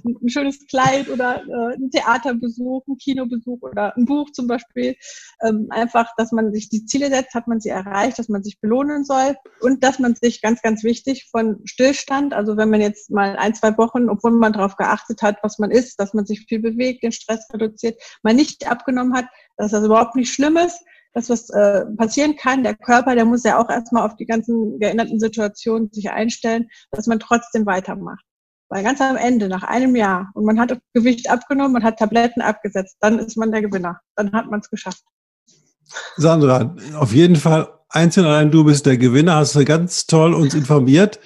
ein 0.05 0.29
schönes 0.29 0.67
Kleid 0.67 1.09
oder 1.09 1.43
äh, 1.43 1.75
ein 1.75 1.91
Theaterbesuch, 1.91 2.87
ein 2.87 2.97
Kinobesuch 2.97 3.63
oder 3.63 3.97
ein 3.97 4.05
Buch 4.05 4.31
zum 4.33 4.47
Beispiel. 4.47 4.97
Ähm, 5.43 5.67
einfach, 5.71 6.11
dass 6.17 6.33
man 6.33 6.53
sich 6.53 6.69
die 6.69 6.85
Ziele 6.85 7.09
setzt, 7.09 7.35
hat 7.35 7.49
man 7.49 7.61
sie 7.61 7.71
erreicht, 7.71 8.19
dass 8.19 8.29
man 8.29 8.43
sich 8.43 8.61
belohnen 8.61 9.05
soll 9.05 9.37
und 9.61 9.83
dass 9.85 9.99
man 9.99 10.15
sich 10.15 10.41
ganz, 10.43 10.63
ganz 10.63 10.83
wichtig 10.85 11.29
von 11.31 11.61
Stillstand, 11.65 12.35
also 12.35 12.57
wenn 12.57 12.71
man 12.71 12.81
jetzt 12.81 13.11
mal 13.11 13.37
ein, 13.37 13.55
zwei 13.55 13.77
Wochen, 13.79 14.09
obwohl 14.09 14.33
man 14.33 14.53
darauf 14.53 14.77
geachtet 14.77 15.23
hat, 15.23 15.39
was 15.43 15.59
man 15.59 15.71
isst, 15.71 15.99
dass 16.01 16.15
man 16.15 16.27
sich 16.27 16.47
viel 16.49 16.61
bewegt, 16.61 17.03
den 17.03 17.13
Stress 17.13 17.47
reduziert, 17.53 18.01
mal 18.23 18.35
nicht 18.35 18.71
abgenommen 18.73 19.15
hat, 19.15 19.27
dass 19.57 19.71
das 19.71 19.85
überhaupt 19.85 20.17
nicht 20.17 20.33
schlimm 20.33 20.57
ist, 20.57 20.83
dass 21.15 21.29
was 21.29 21.51
äh, 21.51 21.85
passieren 21.97 22.37
kann. 22.37 22.65
Der 22.65 22.75
Körper, 22.75 23.15
der 23.15 23.25
muss 23.25 23.45
ja 23.45 23.59
auch 23.59 23.69
erstmal 23.69 24.05
auf 24.05 24.17
die 24.17 24.27
ganzen 24.27 24.79
geänderten 24.79 25.21
Situationen 25.21 25.91
sich 25.93 26.11
einstellen, 26.11 26.69
dass 26.91 27.07
man 27.07 27.21
trotzdem 27.21 27.67
weitermacht. 27.67 28.25
Weil 28.69 28.83
ganz 28.83 29.03
am 29.03 29.17
Ende, 29.17 29.49
nach 29.49 29.65
einem 29.65 29.95
Jahr, 29.95 30.31
und 30.35 30.47
man 30.47 30.59
hat 30.59 30.79
Gewicht 30.95 31.29
abgenommen, 31.29 31.75
man 31.75 31.85
hat 31.85 31.99
Tabletten 31.99 32.41
abgesetzt, 32.41 32.97
dann 33.01 33.19
ist 33.19 33.37
man 33.37 33.53
der 33.53 33.61
Gewinner. 33.61 34.01
Dann 34.17 34.33
hat 34.33 34.51
man 34.51 34.61
es 34.61 34.71
geschafft. 34.71 35.03
Sandra, 36.17 36.75
auf 36.97 37.13
jeden 37.13 37.37
Fall 37.37 37.69
einzeln 37.91 38.27
allein 38.27 38.51
du 38.51 38.65
bist 38.65 38.87
der 38.87 38.97
Gewinner, 38.97 39.37
hast 39.37 39.55
du 39.55 39.65
ganz 39.67 40.07
toll 40.07 40.33
uns 40.33 40.55
informiert. 40.55 41.21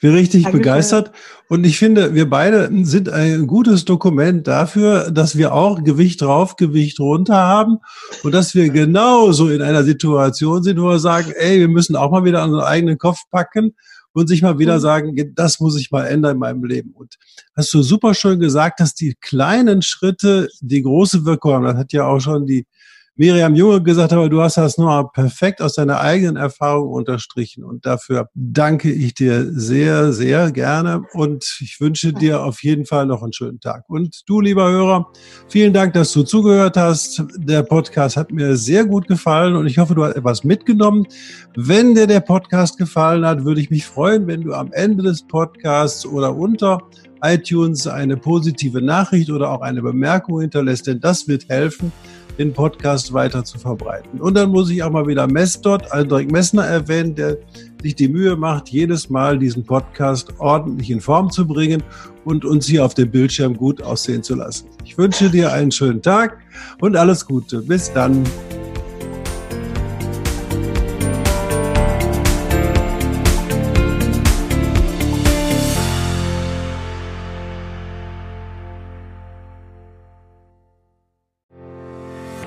Ich 0.00 0.08
bin 0.08 0.14
richtig 0.14 0.44
Dankeschön. 0.44 0.62
begeistert 0.62 1.12
und 1.50 1.66
ich 1.66 1.78
finde, 1.78 2.14
wir 2.14 2.30
beide 2.30 2.70
sind 2.86 3.10
ein 3.10 3.46
gutes 3.46 3.84
Dokument 3.84 4.48
dafür, 4.48 5.10
dass 5.10 5.36
wir 5.36 5.52
auch 5.52 5.84
Gewicht 5.84 6.22
drauf, 6.22 6.56
Gewicht 6.56 6.98
runter 7.00 7.36
haben 7.36 7.80
und 8.22 8.32
dass 8.32 8.54
wir 8.54 8.70
genauso 8.70 9.50
in 9.50 9.60
einer 9.60 9.84
Situation 9.84 10.62
sind, 10.62 10.80
wo 10.80 10.88
wir 10.88 10.98
sagen, 10.98 11.32
ey, 11.36 11.60
wir 11.60 11.68
müssen 11.68 11.96
auch 11.96 12.10
mal 12.10 12.24
wieder 12.24 12.40
an 12.40 12.48
unseren 12.48 12.66
eigenen 12.66 12.96
Kopf 12.96 13.18
packen 13.30 13.74
und 14.14 14.26
sich 14.26 14.40
mal 14.40 14.58
wieder 14.58 14.76
mhm. 14.76 14.80
sagen, 14.80 15.32
das 15.34 15.60
muss 15.60 15.78
ich 15.78 15.90
mal 15.90 16.06
ändern 16.06 16.32
in 16.32 16.38
meinem 16.38 16.64
Leben. 16.64 16.92
Und 16.94 17.16
hast 17.54 17.74
du 17.74 17.82
super 17.82 18.14
schön 18.14 18.40
gesagt, 18.40 18.80
dass 18.80 18.94
die 18.94 19.16
kleinen 19.20 19.82
Schritte 19.82 20.48
die 20.62 20.80
große 20.80 21.26
Wirkung 21.26 21.52
haben. 21.52 21.64
Das 21.64 21.76
hat 21.76 21.92
ja 21.92 22.06
auch 22.06 22.20
schon 22.20 22.46
die 22.46 22.64
Miriam 23.20 23.54
Junge 23.54 23.82
gesagt, 23.82 24.14
aber 24.14 24.30
du 24.30 24.40
hast 24.40 24.56
das 24.56 24.78
nur 24.78 25.12
perfekt 25.12 25.60
aus 25.60 25.74
deiner 25.74 26.00
eigenen 26.00 26.36
Erfahrung 26.36 26.88
unterstrichen. 26.88 27.64
Und 27.64 27.84
dafür 27.84 28.30
danke 28.32 28.90
ich 28.90 29.12
dir 29.12 29.44
sehr, 29.52 30.14
sehr 30.14 30.50
gerne. 30.52 31.02
Und 31.12 31.44
ich 31.60 31.78
wünsche 31.82 32.14
dir 32.14 32.42
auf 32.42 32.62
jeden 32.62 32.86
Fall 32.86 33.04
noch 33.04 33.22
einen 33.22 33.34
schönen 33.34 33.60
Tag. 33.60 33.84
Und 33.88 34.22
du, 34.26 34.40
lieber 34.40 34.70
Hörer, 34.70 35.12
vielen 35.48 35.74
Dank, 35.74 35.92
dass 35.92 36.12
du 36.12 36.22
zugehört 36.22 36.78
hast. 36.78 37.22
Der 37.36 37.62
Podcast 37.62 38.16
hat 38.16 38.32
mir 38.32 38.56
sehr 38.56 38.86
gut 38.86 39.06
gefallen 39.06 39.54
und 39.54 39.66
ich 39.66 39.76
hoffe, 39.76 39.94
du 39.94 40.02
hast 40.02 40.16
etwas 40.16 40.42
mitgenommen. 40.42 41.06
Wenn 41.54 41.94
dir 41.94 42.06
der 42.06 42.20
Podcast 42.20 42.78
gefallen 42.78 43.26
hat, 43.26 43.44
würde 43.44 43.60
ich 43.60 43.68
mich 43.68 43.84
freuen, 43.84 44.26
wenn 44.28 44.40
du 44.40 44.54
am 44.54 44.72
Ende 44.72 45.02
des 45.02 45.26
Podcasts 45.26 46.06
oder 46.06 46.34
unter 46.34 46.80
iTunes 47.22 47.86
eine 47.86 48.16
positive 48.16 48.80
Nachricht 48.80 49.28
oder 49.28 49.50
auch 49.50 49.60
eine 49.60 49.82
Bemerkung 49.82 50.40
hinterlässt, 50.40 50.86
denn 50.86 51.00
das 51.00 51.28
wird 51.28 51.50
helfen, 51.50 51.92
den 52.40 52.54
Podcast 52.54 53.12
weiter 53.12 53.44
zu 53.44 53.58
verbreiten. 53.58 54.18
Und 54.18 54.34
dann 54.34 54.50
muss 54.50 54.70
ich 54.70 54.82
auch 54.82 54.90
mal 54.90 55.06
wieder 55.06 55.26
Messdot, 55.26 55.92
Aldrich 55.92 56.30
Messner 56.30 56.64
erwähnen, 56.64 57.14
der 57.14 57.36
sich 57.82 57.94
die 57.94 58.08
Mühe 58.08 58.34
macht, 58.34 58.70
jedes 58.70 59.10
Mal 59.10 59.38
diesen 59.38 59.64
Podcast 59.64 60.32
ordentlich 60.38 60.90
in 60.90 61.00
Form 61.02 61.30
zu 61.30 61.46
bringen 61.46 61.82
und 62.24 62.46
uns 62.46 62.66
hier 62.66 62.84
auf 62.84 62.94
dem 62.94 63.10
Bildschirm 63.10 63.56
gut 63.56 63.82
aussehen 63.82 64.22
zu 64.22 64.36
lassen. 64.36 64.68
Ich 64.84 64.96
wünsche 64.96 65.28
dir 65.28 65.52
einen 65.52 65.70
schönen 65.70 66.00
Tag 66.00 66.38
und 66.80 66.96
alles 66.96 67.26
Gute. 67.26 67.60
Bis 67.60 67.92
dann. 67.92 68.24